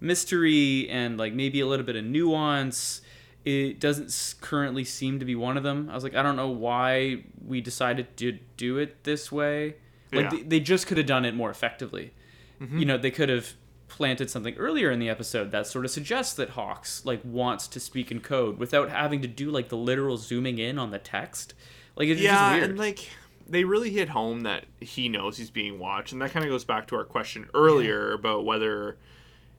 mystery 0.00 0.88
and 0.88 1.18
like 1.18 1.34
maybe 1.34 1.60
a 1.60 1.66
little 1.66 1.84
bit 1.84 1.96
of 1.96 2.04
nuance, 2.04 3.02
it 3.44 3.78
doesn't 3.78 4.36
currently 4.40 4.84
seem 4.84 5.18
to 5.18 5.24
be 5.24 5.34
one 5.34 5.56
of 5.56 5.62
them. 5.62 5.88
I 5.90 5.94
was 5.94 6.02
like, 6.02 6.14
I 6.14 6.22
don't 6.22 6.36
know 6.36 6.48
why 6.48 7.24
we 7.46 7.60
decided 7.60 8.16
to 8.16 8.38
do 8.56 8.78
it 8.78 9.04
this 9.04 9.30
way. 9.30 9.76
Like 10.12 10.24
Yeah. 10.24 10.30
they, 10.30 10.42
they 10.42 10.60
just 10.60 10.86
could 10.86 10.96
have 10.96 11.06
done 11.06 11.24
it 11.24 11.34
more 11.34 11.50
effectively 11.50 12.12
mm-hmm. 12.60 12.78
you 12.78 12.84
know 12.84 12.98
they 12.98 13.10
could 13.10 13.28
have 13.28 13.54
planted 13.90 14.30
something 14.30 14.56
earlier 14.56 14.90
in 14.90 14.98
the 15.00 15.08
episode 15.10 15.50
that 15.50 15.66
sort 15.66 15.84
of 15.84 15.90
suggests 15.90 16.32
that 16.34 16.50
hawks 16.50 17.04
like 17.04 17.20
wants 17.24 17.68
to 17.68 17.78
speak 17.80 18.10
in 18.10 18.20
code 18.20 18.56
without 18.58 18.88
having 18.88 19.20
to 19.20 19.28
do 19.28 19.50
like 19.50 19.68
the 19.68 19.76
literal 19.76 20.16
zooming 20.16 20.58
in 20.58 20.78
on 20.78 20.90
the 20.90 20.98
text. 20.98 21.52
Like 21.96 22.08
it's 22.08 22.20
yeah 22.20 22.30
just 22.32 22.52
weird. 22.60 22.70
and 22.70 22.78
like 22.78 23.10
they 23.48 23.64
really 23.64 23.90
hit 23.90 24.08
home 24.08 24.42
that 24.42 24.64
he 24.80 25.08
knows 25.08 25.36
he's 25.36 25.50
being 25.50 25.78
watched, 25.78 26.12
and 26.12 26.22
that 26.22 26.30
kind 26.30 26.44
of 26.44 26.50
goes 26.50 26.64
back 26.64 26.86
to 26.88 26.96
our 26.96 27.04
question 27.04 27.48
earlier 27.52 28.12
about 28.12 28.44
whether 28.46 28.96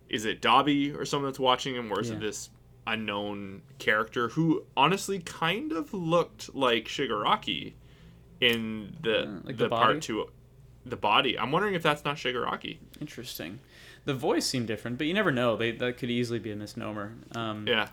is 0.09 0.25
it 0.25 0.41
Dabi 0.41 0.97
or 0.97 1.05
someone 1.05 1.29
that's 1.29 1.39
watching 1.39 1.75
him, 1.75 1.91
or 1.91 1.99
is 1.99 2.09
Yeah. 2.09 2.15
it 2.15 2.21
this 2.21 2.49
unknown 2.87 3.61
character 3.77 4.29
who 4.29 4.63
honestly 4.75 5.19
kind 5.19 5.71
of 5.71 5.93
looked 5.93 6.55
like 6.55 6.85
Shigaraki 6.85 7.73
in 8.39 8.95
the 9.01 9.23
Uh, 9.23 9.31
like 9.43 9.57
the, 9.57 9.65
the 9.65 9.69
part 9.69 10.01
two, 10.01 10.27
the 10.85 10.95
body. 10.95 11.37
I'm 11.37 11.51
wondering 11.51 11.75
if 11.75 11.83
that's 11.83 12.03
not 12.03 12.17
Shigaraki. 12.17 12.77
Interesting. 12.99 13.59
The 14.05 14.13
voice 14.13 14.45
seemed 14.45 14.67
different, 14.67 14.97
but 14.97 15.07
you 15.07 15.13
never 15.13 15.31
know. 15.31 15.55
They 15.55 15.71
that 15.71 15.97
could 15.97 16.09
easily 16.09 16.39
be 16.39 16.51
a 16.51 16.55
misnomer. 16.55 17.13
Um, 17.35 17.67
Yeah, 17.67 17.87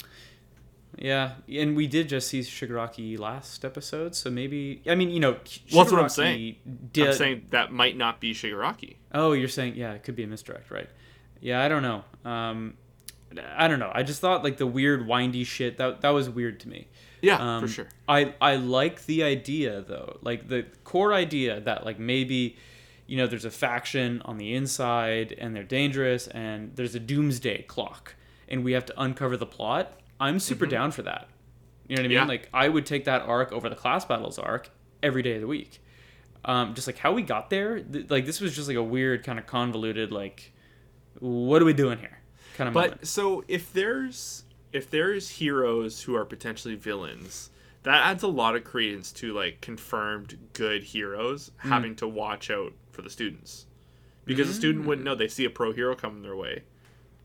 Yeah, 0.97 1.33
and 1.49 1.77
we 1.77 1.87
did 1.87 2.09
just 2.09 2.29
see 2.29 2.41
Shigaraki 2.41 3.19
last 3.19 3.65
episode, 3.65 4.15
so 4.15 4.31
maybe 4.31 4.81
I 4.87 4.95
mean 4.95 5.11
you 5.11 5.21
know. 5.21 5.33
Well, 5.73 5.85
that's 5.85 5.93
what 5.93 6.01
I'm 6.01 6.09
saying. 6.09 6.57
Did, 6.93 7.09
I'm 7.09 7.13
saying 7.15 7.47
that 7.51 7.73
might 7.73 7.97
not 7.97 8.21
be 8.21 8.33
Shigaraki. 8.33 8.97
Oh, 9.13 9.33
you're 9.33 9.49
saying 9.49 9.75
yeah, 9.77 9.93
it 9.93 10.03
could 10.03 10.17
be 10.17 10.23
a 10.23 10.27
misdirect, 10.27 10.71
right? 10.71 10.89
Yeah, 11.41 11.63
I 11.63 11.69
don't 11.69 11.83
know. 11.83 12.05
Um, 12.25 12.75
I 13.57 13.69
don't 13.69 13.79
know. 13.79 13.93
I 13.95 14.03
just 14.03 14.21
thought 14.21 14.43
like 14.43 14.57
the 14.57 14.67
weird 14.67 15.07
windy 15.07 15.45
shit 15.45 15.77
that 15.77 16.01
that 16.01 16.11
was 16.11 16.31
weird 16.31 16.61
to 16.61 16.69
me. 16.69 16.89
Yeah, 17.21 17.57
Um, 17.57 17.63
for 17.63 17.69
sure. 17.69 17.89
I 18.09 18.35
I 18.41 18.57
like 18.57 19.05
the 19.07 19.23
idea 19.25 19.83
though, 19.83 20.19
like 20.23 20.49
the 20.49 20.65
core 20.85 21.13
idea 21.13 21.61
that 21.61 21.85
like 21.85 21.99
maybe, 21.99 22.57
you 23.09 23.17
know, 23.17 23.27
there's 23.27 23.45
a 23.45 23.51
faction 23.51 24.23
on 24.25 24.39
the 24.39 24.55
inside 24.55 25.35
and 25.39 25.57
they're 25.57 25.65
dangerous 25.65 26.29
and 26.29 26.77
there's 26.77 26.95
a 26.95 27.01
doomsday 27.01 27.63
clock 27.63 28.15
and 28.49 28.63
we 28.63 28.73
have 28.73 28.87
to 28.87 28.95
uncover 29.01 29.37
the 29.37 29.47
plot. 29.47 29.99
I'm 30.21 30.39
super 30.39 30.67
down 30.67 30.93
for 30.93 31.03
that. 31.03 31.27
You 31.89 31.97
know 31.97 32.03
what 32.03 32.05
I 32.05 32.09
mean? 32.09 32.19
Mm-hmm. 32.19 32.25
Yeah. 32.27 32.29
Like 32.29 32.49
I 32.55 32.69
would 32.69 32.87
take 32.87 33.07
that 33.07 33.23
arc 33.23 33.51
over 33.51 33.69
the 33.69 33.75
class 33.75 34.05
battles 34.05 34.39
arc 34.39 34.71
every 35.03 35.23
day 35.23 35.35
of 35.35 35.41
the 35.41 35.47
week. 35.47 35.81
Um, 36.45 36.75
just 36.75 36.87
like 36.87 36.99
how 36.99 37.13
we 37.13 37.23
got 37.23 37.51
there, 37.51 37.81
th- 37.81 38.11
like 38.11 38.25
this 38.27 38.41
was 38.41 38.55
just 38.55 38.69
like 38.69 38.77
a 38.77 38.83
weird 38.83 39.25
kind 39.25 39.39
of 39.39 39.47
convoluted 39.47 40.13
like, 40.13 40.53
what 41.19 41.61
are 41.61 41.65
we 41.65 41.73
doing 41.73 41.99
here? 41.99 42.19
Kind 42.57 42.69
of 42.69 42.75
But 42.75 42.91
moment. 42.91 43.09
so 43.09 43.45
if 43.49 43.73
there's 43.73 44.45
if 44.73 44.91
there's 44.91 45.31
heroes 45.31 46.03
who 46.03 46.15
are 46.15 46.25
potentially 46.27 46.75
villains, 46.75 47.51
that 47.85 48.05
adds 48.07 48.23
a 48.23 48.29
lot 48.29 48.55
of 48.55 48.65
credence 48.65 49.13
to 49.13 49.33
like 49.33 49.61
confirmed 49.63 50.39
good 50.53 50.83
heroes 50.85 51.51
Hmm. 51.59 51.69
having 51.71 51.97
to 51.97 52.07
watch 52.09 52.51
out 52.51 52.73
for 52.99 53.03
the 53.03 53.11
students. 53.11 53.67
Because 54.25 54.49
the 54.49 54.55
student 54.55 54.85
wouldn't 54.87 55.05
Hmm. 55.07 55.13
know 55.13 55.15
they 55.15 55.29
see 55.29 55.45
a 55.45 55.51
pro 55.51 55.73
hero 55.73 55.95
coming 55.95 56.23
their 56.23 56.35
way. 56.35 56.65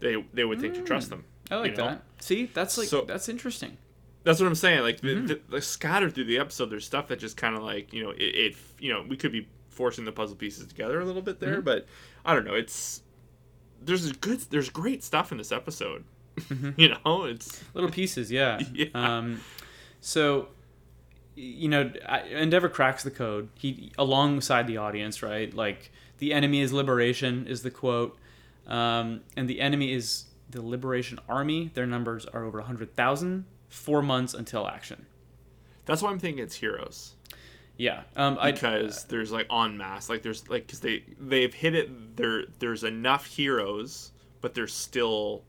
They 0.01 0.23
they 0.31 0.45
would 0.45 0.61
think 0.61 0.75
to 0.75 0.81
trust 0.83 1.09
them. 1.09 1.23
I 1.49 1.55
like 1.55 1.71
you 1.71 1.77
know? 1.77 1.87
that. 1.87 2.03
See, 2.19 2.45
that's 2.53 2.77
like 2.77 2.87
So- 2.87 3.01
that's 3.05 3.27
interesting. 3.27 3.77
That's 4.23 4.39
what 4.39 4.45
I'm 4.47 4.55
saying. 4.55 4.81
Like 4.83 5.01
the, 5.01 5.07
Mm-hmm. 5.15 5.25
the, 5.27 5.41
the 5.49 5.61
scattered 5.61 6.13
through 6.13 6.25
the 6.25 6.37
episode, 6.37 6.67
there's 6.69 6.85
stuff 6.85 7.07
that 7.07 7.17
just 7.19 7.35
kind 7.35 7.55
of 7.57 7.63
like 7.63 7.91
you 7.91 8.03
know 8.03 8.11
it, 8.11 8.21
it. 8.45 8.55
You 8.79 8.93
know, 8.93 9.03
we 9.09 9.17
could 9.17 9.31
be 9.31 9.47
forcing 9.69 10.05
the 10.05 10.11
puzzle 10.11 10.35
pieces 10.35 10.67
together 10.67 10.99
a 11.01 11.05
little 11.05 11.21
bit 11.23 11.39
there, 11.39 11.55
Mm-hmm. 11.55 11.65
but 11.65 11.87
I 12.23 12.33
don't 12.35 12.45
know. 12.45 12.53
It's 12.53 13.01
there's 13.81 14.05
a 14.09 14.13
good, 14.13 14.39
there's 14.51 14.69
great 14.69 15.03
stuff 15.03 15.31
in 15.33 15.37
this 15.39 15.51
episode. 15.51 16.03
Mm-hmm. 16.37 16.69
you 16.77 16.89
know, 17.05 17.23
it's 17.25 17.61
little 17.73 17.89
pieces 17.89 18.31
yeah, 18.31 18.59
Yeah. 18.73 18.87
um 18.93 19.41
so 19.99 20.47
you 21.35 21.67
know 21.67 21.91
endeavor 22.29 22.69
cracks 22.69 23.03
the 23.03 23.11
code. 23.11 23.49
He 23.55 23.91
alongside 23.97 24.67
the 24.67 24.77
audience 24.77 25.23
right? 25.23 25.53
Like 25.53 25.91
the 26.19 26.33
enemy 26.33 26.61
is 26.61 26.73
liberation 26.73 27.47
is 27.47 27.63
the 27.63 27.71
quote. 27.71 28.17
Um, 28.67 29.21
and 29.35 29.49
the 29.49 29.59
enemy 29.59 29.91
is 29.91 30.25
the 30.49 30.61
liberation 30.61 31.19
army. 31.27 31.71
Their 31.73 31.85
numbers 31.85 32.25
are 32.27 32.45
over 32.45 32.59
100000 32.59 33.45
four 33.73 34.01
months 34.03 34.33
until 34.33 34.67
action. 34.67 35.07
That's 35.85 36.01
why 36.01 36.11
I'm 36.11 36.19
thinking 36.19 36.43
it's 36.43 36.55
heroes. 36.55 37.15
Yeah 37.75 38.03
um, 38.15 38.37
I, 38.39 38.51
because 38.51 39.05
there's 39.05 39.31
like 39.31 39.47
en 39.51 39.77
masse, 39.77 40.07
like 40.07 40.21
there's 40.21 40.47
like 40.47 40.67
because 40.67 40.79
they 40.79 41.03
they've 41.19 41.53
hit 41.53 41.73
it. 41.73 42.15
There 42.15 42.43
there's 42.59 42.83
enough 42.83 43.25
heroes, 43.25 44.11
but 44.41 44.53
there's 44.53 44.73
still. 44.73 45.43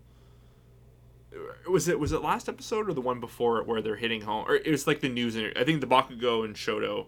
Was 1.68 1.88
it 1.88 1.98
was 1.98 2.12
it 2.12 2.22
last 2.22 2.48
episode 2.48 2.88
or 2.88 2.92
the 2.92 3.00
one 3.00 3.20
before 3.20 3.58
it 3.60 3.66
where 3.66 3.80
they're 3.82 3.96
hitting 3.96 4.22
home? 4.22 4.46
Or 4.48 4.54
it 4.56 4.70
was 4.70 4.86
like 4.86 5.00
the 5.00 5.08
news 5.08 5.36
inter- 5.36 5.52
I 5.58 5.64
think 5.64 5.80
the 5.80 5.86
Bakugo 5.86 6.44
and 6.44 6.54
Shoto 6.54 7.06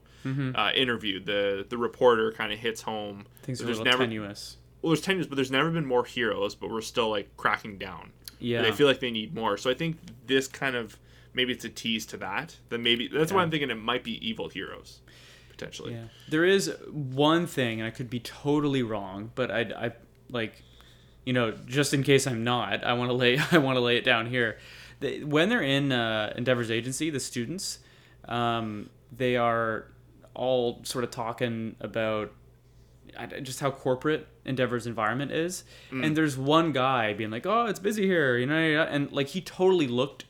uh, 0.57 0.73
interview 0.75 1.21
the 1.23 1.65
the 1.69 1.79
reporter 1.79 2.33
kind 2.33 2.53
of 2.53 2.59
hits 2.59 2.83
home. 2.83 3.27
Things 3.43 3.61
there's 3.61 3.81
never 3.81 3.99
tenuous. 3.99 4.57
Well 4.83 4.91
there's 4.91 5.01
tenuous 5.01 5.27
but 5.27 5.37
there's 5.37 5.51
never 5.51 5.71
been 5.71 5.87
more 5.87 6.05
heroes 6.05 6.55
but 6.55 6.71
we're 6.71 6.81
still 6.81 7.11
like 7.11 7.37
cracking 7.37 7.79
down. 7.79 8.13
Yeah. 8.39 8.63
they 8.63 8.73
feel 8.73 8.87
like 8.87 9.01
they 9.01 9.11
need 9.11 9.35
more. 9.35 9.57
So 9.57 9.71
I 9.71 9.75
think 9.75 9.99
this 10.27 10.49
kind 10.49 10.77
of 10.77 10.99
maybe 11.33 11.53
it's 11.53 11.65
a 11.65 11.69
tease 11.69 12.07
to 12.07 12.17
that 12.19 12.57
then 12.71 12.83
maybe 12.83 13.09
that's 13.09 13.33
why 13.33 13.43
I'm 13.43 13.51
thinking 13.51 13.71
it 13.71 13.75
might 13.77 14.05
be 14.05 14.27
evil 14.27 14.49
heroes 14.49 15.01
potentially. 15.57 15.95
Yeah, 15.95 16.05
there 16.29 16.45
is 16.45 16.75
one 16.91 17.47
thing, 17.47 17.81
and 17.81 17.87
I 17.87 17.91
could 17.91 18.11
be 18.11 18.21
totally 18.21 18.83
wrong, 18.83 19.31
but 19.35 19.51
I, 19.51 19.61
I 19.61 19.93
like, 20.31 20.63
you 21.27 21.35
know, 21.35 21.51
just 21.67 21.93
in 21.93 22.03
case 22.03 22.27
I'm 22.27 22.43
not, 22.45 22.83
I 22.85 22.95
want 22.95 23.11
to 23.11 23.15
lay, 23.15 23.39
I 23.53 23.59
want 23.59 23.77
to 23.77 23.81
lay 23.83 23.99
it 23.99 24.05
down 24.05 24.27
here. 24.27 24.57
They, 25.01 25.23
when 25.23 25.51
they're 25.51 25.61
in 25.63 25.93
uh, 25.93 26.33
Endeavor's 26.39 26.71
agency, 26.71 27.11
the 27.11 27.21
students, 27.21 27.81
um, 28.27 28.89
they 29.15 29.37
are 29.37 29.89
all 30.35 30.81
sort 30.85 31.05
of 31.05 31.11
talking 31.11 31.77
about 31.81 32.33
just 33.43 33.61
how 33.61 33.71
corporate 33.71 34.27
Endeavor's 34.45 34.87
environment 34.87 35.33
is, 35.33 35.65
and 35.91 36.17
there's 36.17 36.37
one 36.37 36.73
guy 36.73 37.13
being 37.15 37.31
like, 37.31 37.47
"Oh, 37.47 37.67
it's 37.67 37.79
busy 37.81 38.07
here," 38.07 38.37
you 38.37 38.47
know, 38.47 38.55
and 38.57 39.11
like 39.13 39.29
he 39.29 39.41
totally 39.41 39.87
looked 39.89 40.25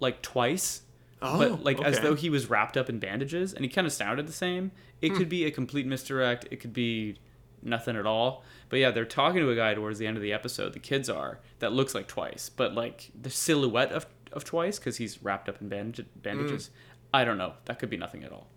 like 0.00 0.22
twice 0.22 0.82
Oh, 1.22 1.38
but 1.38 1.64
like 1.64 1.80
as 1.82 1.98
though 2.00 2.14
he 2.14 2.28
was 2.28 2.50
wrapped 2.50 2.76
up 2.76 2.90
in 2.90 2.98
bandages 2.98 3.54
and 3.54 3.64
he 3.64 3.70
kind 3.70 3.86
of 3.86 3.92
sounded 3.92 4.26
the 4.28 4.32
same. 4.32 4.70
It 5.00 5.12
Hmm. 5.12 5.16
could 5.18 5.28
be 5.30 5.44
a 5.46 5.50
complete 5.50 5.86
misdirect. 5.86 6.46
It 6.50 6.56
could 6.60 6.72
be 6.74 7.16
nothing 7.62 7.96
at 7.96 8.06
all. 8.06 8.44
But 8.68 8.78
yeah 8.78 8.90
they're 8.90 9.04
talking 9.04 9.40
to 9.40 9.50
a 9.50 9.56
guy 9.56 9.74
towards 9.74 9.98
the 9.98 10.06
end 10.06 10.16
of 10.16 10.22
the 10.22 10.32
episode 10.32 10.72
the 10.72 10.78
kids 10.78 11.08
are 11.08 11.40
that 11.58 11.72
looks 11.72 11.94
like 11.94 12.06
twice. 12.08 12.48
But 12.48 12.74
like 12.74 13.10
the 13.20 13.30
silhouette 13.30 13.92
of, 13.92 14.06
of 14.32 14.44
twice 14.44 14.78
because 14.78 14.96
he's 14.96 15.22
wrapped 15.22 15.48
up 15.48 15.60
in 15.60 15.68
bandage, 15.68 16.06
bandages 16.16 16.70
i 17.14 17.24
don't 17.24 17.38
know. 17.38 17.54
That 17.66 17.78
could 17.78 17.90
be 17.90 17.96
nothing 17.96 18.24
at 18.24 18.32
all. 18.32 18.48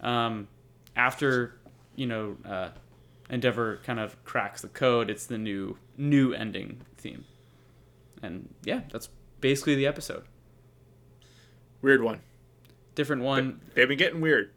Um, 0.00 0.48
after 0.96 1.58
you 1.96 2.06
know 2.06 2.36
uh, 2.44 2.70
endeavor 3.30 3.80
kind 3.84 4.00
of 4.00 4.22
cracks 4.24 4.62
the 4.62 4.68
code 4.68 5.10
it's 5.10 5.26
the 5.26 5.38
new 5.38 5.76
new 5.96 6.32
ending 6.32 6.82
theme. 6.96 7.24
And 8.22 8.54
yeah 8.64 8.82
that's 8.92 9.08
basically 9.40 9.74
the 9.74 9.86
episode. 9.86 10.24
Weird 11.82 12.02
one. 12.02 12.20
Different 12.94 13.22
one. 13.22 13.60
They've 13.74 13.86
been 13.86 13.98
getting 13.98 14.20
weird. 14.20 14.50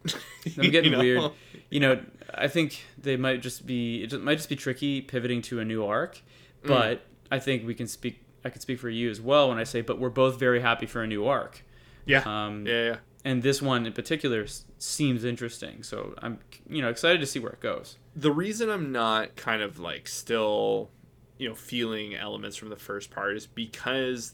I'm 0.57 0.71
getting 0.71 0.85
You 0.91 0.97
know? 0.97 0.99
weird. 0.99 1.31
You 1.69 1.79
know, 1.79 2.01
I 2.33 2.47
think 2.47 2.83
they 2.97 3.17
might 3.17 3.41
just 3.41 3.65
be 3.65 4.03
it 4.03 4.13
might 4.21 4.35
just 4.35 4.49
be 4.49 4.55
tricky 4.55 5.01
pivoting 5.01 5.41
to 5.43 5.59
a 5.59 5.65
new 5.65 5.85
arc, 5.85 6.21
Mm. 6.63 6.67
but 6.67 7.01
I 7.31 7.39
think 7.39 7.65
we 7.65 7.73
can 7.75 7.87
speak. 7.87 8.23
I 8.45 8.49
can 8.49 8.61
speak 8.61 8.79
for 8.79 8.89
you 8.89 9.09
as 9.09 9.19
well 9.21 9.49
when 9.49 9.57
I 9.59 9.63
say, 9.63 9.81
but 9.81 9.99
we're 9.99 10.09
both 10.09 10.39
very 10.39 10.61
happy 10.61 10.85
for 10.85 11.01
a 11.03 11.07
new 11.07 11.25
arc, 11.27 11.63
Yeah. 12.05 12.23
Um, 12.25 12.65
yeah, 12.65 12.83
yeah. 12.85 12.95
and 13.23 13.43
this 13.43 13.61
one 13.61 13.85
in 13.85 13.93
particular 13.93 14.45
seems 14.79 15.23
interesting. 15.23 15.83
So 15.83 16.15
I'm, 16.21 16.39
you 16.67 16.81
know, 16.81 16.89
excited 16.89 17.19
to 17.21 17.27
see 17.27 17.39
where 17.39 17.51
it 17.51 17.59
goes. 17.59 17.97
The 18.15 18.31
reason 18.31 18.69
I'm 18.69 18.91
not 18.91 19.35
kind 19.35 19.61
of 19.61 19.77
like 19.79 20.07
still, 20.07 20.89
you 21.37 21.49
know, 21.49 21.55
feeling 21.55 22.15
elements 22.15 22.57
from 22.57 22.69
the 22.69 22.75
first 22.75 23.11
part 23.11 23.35
is 23.37 23.45
because, 23.45 24.33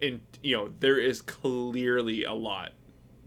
in 0.00 0.20
you 0.42 0.56
know, 0.56 0.70
there 0.80 0.98
is 0.98 1.22
clearly 1.22 2.24
a 2.24 2.32
lot 2.34 2.72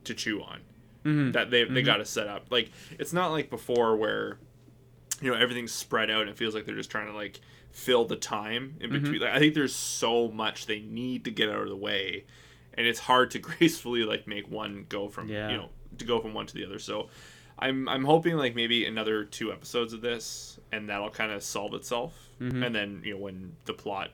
to 0.04 0.14
chew 0.14 0.42
on 0.42 0.60
Mhm. 1.06 1.34
that 1.34 1.52
they 1.52 1.64
they 1.64 1.70
mm-hmm. 1.70 1.86
got 1.86 1.98
to 1.98 2.06
set 2.06 2.28
up. 2.28 2.48
Like 2.50 2.72
it's 2.98 3.14
not 3.14 3.32
like 3.32 3.50
before 3.50 3.96
where, 3.96 4.40
you 5.22 5.32
know, 5.32 5.38
everything's 5.38 5.72
spread 5.72 6.10
out 6.10 6.22
and 6.22 6.30
it 6.32 6.38
feels 6.38 6.56
like 6.56 6.66
they're 6.66 6.76
just 6.76 6.90
trying 6.90 7.08
to 7.08 7.14
like 7.14 7.40
fill 7.72 8.06
the 8.06 8.16
time 8.16 8.76
in 8.80 8.90
mm-hmm. 8.90 9.04
between. 9.04 9.22
Like, 9.22 9.32
I 9.32 9.40
think 9.40 9.54
there's 9.54 9.76
so 9.76 10.30
much 10.30 10.66
they 10.66 10.80
need 10.80 11.26
to 11.26 11.32
get 11.32 11.50
out 11.50 11.62
of 11.62 11.70
the 11.70 11.76
way, 11.76 12.26
and 12.74 12.88
it's 12.88 13.00
hard 13.00 13.32
to 13.32 13.40
gracefully 13.40 14.04
like 14.04 14.28
make 14.28 14.50
one 14.50 14.88
go 14.90 15.08
from 15.08 15.30
Yeah. 15.30 15.52
you 15.52 15.58
know 15.58 15.70
to 16.00 16.06
go 16.06 16.20
from 16.20 16.34
one 16.34 16.48
to 16.48 16.54
the 16.54 16.66
other. 16.66 16.80
So. 16.80 17.10
I'm, 17.58 17.88
I'm 17.88 18.04
hoping 18.04 18.36
like 18.36 18.54
maybe 18.54 18.86
another 18.86 19.24
two 19.24 19.54
episodes 19.54 19.94
of 19.94 20.02
this 20.02 20.60
and 20.74 20.90
that'll 20.90 21.10
kind 21.10 21.32
of 21.32 21.42
solve 21.42 21.74
itself 21.74 22.14
mm-hmm. 22.38 22.62
and 22.62 22.76
then 22.76 23.02
you 23.06 23.14
know 23.14 23.20
when 23.22 23.56
the 23.64 23.72
plot 23.72 24.10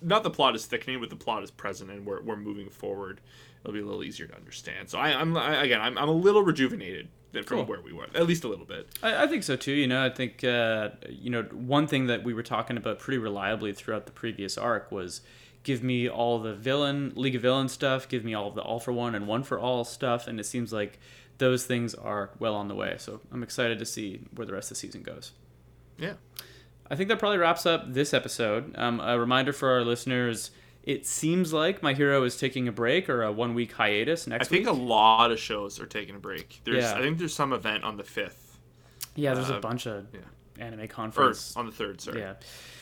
not 0.00 0.22
the 0.22 0.30
plot 0.30 0.56
is 0.56 0.64
thickening 0.64 0.98
but 0.98 1.10
the 1.10 1.16
plot 1.16 1.42
is 1.42 1.50
present 1.50 1.90
and 1.90 2.06
we're, 2.06 2.22
we're 2.22 2.36
moving 2.36 2.70
forward 2.70 3.20
it'll 3.64 3.72
be 3.74 3.80
a 3.80 3.84
little 3.84 4.04
easier 4.04 4.26
to 4.26 4.34
understand 4.36 4.88
so 4.88 4.98
I, 4.98 5.08
I'm 5.18 5.36
I, 5.36 5.62
again 5.64 5.80
I'm, 5.80 5.96
I'm 5.98 6.08
a 6.08 6.12
little 6.12 6.42
rejuvenated 6.42 7.08
than 7.32 7.44
from 7.44 7.58
Cool. 7.58 7.66
where 7.66 7.80
we 7.82 7.92
were 7.92 8.06
at 8.14 8.26
least 8.26 8.44
a 8.44 8.48
little 8.48 8.64
bit 8.64 8.88
I, 9.02 9.24
I 9.24 9.26
think 9.26 9.42
so 9.42 9.54
too. 9.56 9.72
You 9.72 9.86
know, 9.86 10.02
I 10.04 10.08
think 10.10 10.42
uh, 10.44 10.90
you 11.10 11.28
know 11.30 11.42
one 11.42 11.86
thing 11.86 12.06
that 12.06 12.24
we 12.24 12.32
were 12.32 12.42
talking 12.42 12.76
about 12.78 12.98
pretty 12.98 13.18
reliably 13.18 13.72
throughout 13.74 14.06
the 14.06 14.12
previous 14.12 14.56
arc 14.56 14.90
was 14.90 15.20
give 15.62 15.82
me 15.82 16.08
all 16.08 16.38
the 16.38 16.54
villain 16.54 17.12
League 17.16 17.34
of 17.34 17.42
Villains 17.42 17.72
stuff, 17.72 18.08
give 18.08 18.24
me 18.24 18.32
all 18.32 18.48
of 18.48 18.54
the 18.54 18.62
All 18.62 18.80
for 18.80 18.92
One 18.92 19.14
and 19.14 19.26
One 19.26 19.42
for 19.42 19.58
All 19.58 19.84
stuff, 19.84 20.26
and 20.26 20.40
it 20.40 20.44
seems 20.44 20.72
like 20.72 20.98
those 21.36 21.66
things 21.66 21.94
are 21.94 22.30
well 22.38 22.54
on 22.54 22.68
the 22.68 22.74
way. 22.74 22.94
So 22.98 23.20
I'm 23.30 23.42
excited 23.42 23.78
to 23.80 23.84
see 23.84 24.22
where 24.34 24.46
the 24.46 24.54
rest 24.54 24.70
of 24.70 24.76
the 24.76 24.80
season 24.80 25.02
goes. 25.02 25.32
yeah 25.98 26.14
I 26.90 26.96
think 26.96 27.10
that 27.10 27.18
probably 27.18 27.36
wraps 27.36 27.66
up 27.66 27.92
this 27.92 28.14
episode. 28.14 28.74
Um, 28.78 29.00
a 29.00 29.18
reminder 29.18 29.52
for 29.52 29.68
our 29.68 29.82
listeners 29.84 30.50
It 30.82 31.06
seems 31.06 31.52
like 31.52 31.82
My 31.82 31.92
Hero 31.92 32.22
is 32.24 32.36
taking 32.36 32.66
a 32.66 32.72
break 32.72 33.10
or 33.10 33.22
a 33.22 33.30
one 33.30 33.54
week 33.54 33.72
hiatus 33.72 34.26
next 34.26 34.46
I 34.46 34.48
think 34.48 34.66
week. 34.66 34.74
a 34.74 34.78
lot 34.78 35.30
of 35.30 35.38
shows 35.38 35.78
are 35.80 35.86
taking 35.86 36.14
a 36.14 36.18
break. 36.18 36.60
There's 36.64 36.84
Yeah. 36.84 36.94
I 36.94 37.02
think 37.02 37.18
there's 37.18 37.34
some 37.34 37.52
event 37.52 37.84
on 37.84 37.96
the 37.96 38.04
fifth 38.04 38.48
yeah, 39.18 39.34
there's 39.34 39.50
a 39.50 39.56
uh, 39.56 39.60
bunch 39.60 39.86
of 39.86 40.06
yeah. 40.14 40.20
anime 40.64 40.80
or 40.80 40.86
conference. 40.86 41.56
on 41.56 41.66
the 41.66 41.72
third. 41.72 42.00
Sorry. 42.00 42.20
Yeah. 42.20 42.34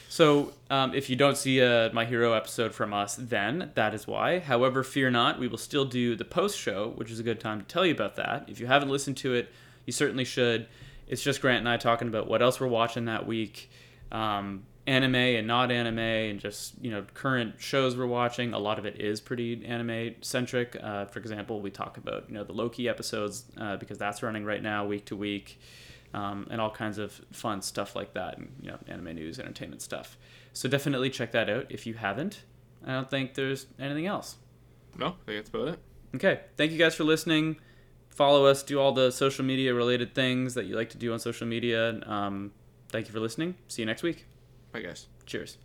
So 0.09 0.53
um, 0.71 0.95
if 0.95 1.09
you 1.09 1.17
don't 1.17 1.37
see 1.37 1.61
a 1.61 1.91
My 1.95 2.05
Hero 2.05 2.35
episode 2.35 2.75
from 2.75 2.93
us, 2.93 3.17
then 3.17 3.73
that 3.75 3.95
is 3.95 4.07
why. 4.07 4.39
However, 4.39 4.85
fear 4.85 5.11
not, 5.11 5.39
we 5.39 5.49
will 5.49 5.59
still 5.59 5.87
do 5.87 6.15
the 6.15 6.25
post 6.25 6.59
show, 6.59 6.93
which 6.97 7.11
is 7.11 7.19
a 7.19 7.23
good 7.23 7.41
time 7.41 7.61
to 7.61 7.67
tell 7.67 7.87
you 7.87 7.93
about 7.93 8.17
that. 8.17 8.45
If 8.49 8.61
you 8.61 8.67
haven't 8.67 8.91
listened 8.91 9.17
to 9.19 9.35
it, 9.35 9.49
you 9.87 9.93
certainly 9.93 10.25
should. 10.25 10.69
It's 11.09 11.23
just 11.23 11.41
Grant 11.41 11.61
and 11.61 11.69
I 11.69 11.79
talking 11.79 12.09
about 12.09 12.29
what 12.29 12.43
else 12.43 12.61
we're 12.61 12.67
watching 12.67 13.07
that 13.07 13.27
week, 13.27 13.71
um, 14.13 14.65
anime 14.87 15.15
and 15.15 15.47
not 15.47 15.71
anime, 15.71 15.99
and 15.99 16.41
just 16.41 16.75
you 16.81 16.91
know 16.91 17.05
current 17.15 17.55
shows 17.59 17.97
we're 17.97 18.07
watching. 18.07 18.53
A 18.53 18.59
lot 18.59 18.79
of 18.79 18.87
it 18.87 19.01
is 19.01 19.21
pretty 19.21 19.65
anime 19.67 20.15
centric. 20.21 20.77
Uh, 20.83 21.07
for 21.07 21.19
example, 21.19 21.61
we 21.61 21.71
talk 21.71 21.97
about 21.97 22.29
you 22.29 22.35
know 22.35 22.45
the 22.45 22.53
Loki 22.53 22.89
episodes 22.89 23.45
uh, 23.59 23.77
because 23.77 23.99
that's 23.99 24.23
running 24.23 24.45
right 24.45 24.63
now, 24.63 24.87
week 24.87 25.05
to 25.07 25.17
week 25.17 25.59
um, 26.15 26.47
and 26.51 26.61
all 26.61 26.71
kinds 26.71 26.99
of 26.99 27.21
fun 27.33 27.63
stuff 27.63 27.95
like 27.95 28.15
that, 28.15 28.39
and 28.39 28.51
you 28.63 28.71
know, 28.71 28.79
anime 28.89 29.15
news, 29.15 29.39
entertainment 29.39 29.83
stuff. 29.83 30.17
So 30.53 30.69
definitely 30.69 31.11
check 31.11 31.33
that 31.33 31.51
out 31.51 31.67
if 31.69 31.87
you 31.87 31.95
haven't. 31.95 32.43
I 32.87 32.93
don't 32.93 33.11
think 33.11 33.35
there's 33.35 33.67
anything 33.79 34.07
else. 34.07 34.37
No, 34.97 35.09
I 35.09 35.11
think 35.27 35.39
that's 35.39 35.51
about 35.51 35.69
it. 35.69 35.79
Okay, 36.15 36.41
thank 36.57 36.73
you 36.73 36.79
guys 36.79 36.95
for 36.95 37.05
listening. 37.05 37.57
Follow 38.09 38.47
us, 38.47 38.63
do 38.63 38.81
all 38.81 38.93
the 38.93 39.11
social 39.11 39.45
media 39.45 39.75
related 39.75 40.15
things 40.15 40.55
that 40.55 40.65
you 40.65 40.75
like 40.75 40.89
to 40.91 40.99
do 40.99 41.13
on 41.13 41.19
social 41.19 41.47
media. 41.47 42.01
Um, 42.07 42.53
thank 42.89 43.07
you 43.07 43.13
for 43.13 43.21
listening. 43.21 43.57
See 43.69 43.83
you 43.83 43.87
next 43.87 44.03
week. 44.03 44.27
Bye 44.77 44.83
guys. 44.83 45.07
Cheers. 45.25 45.57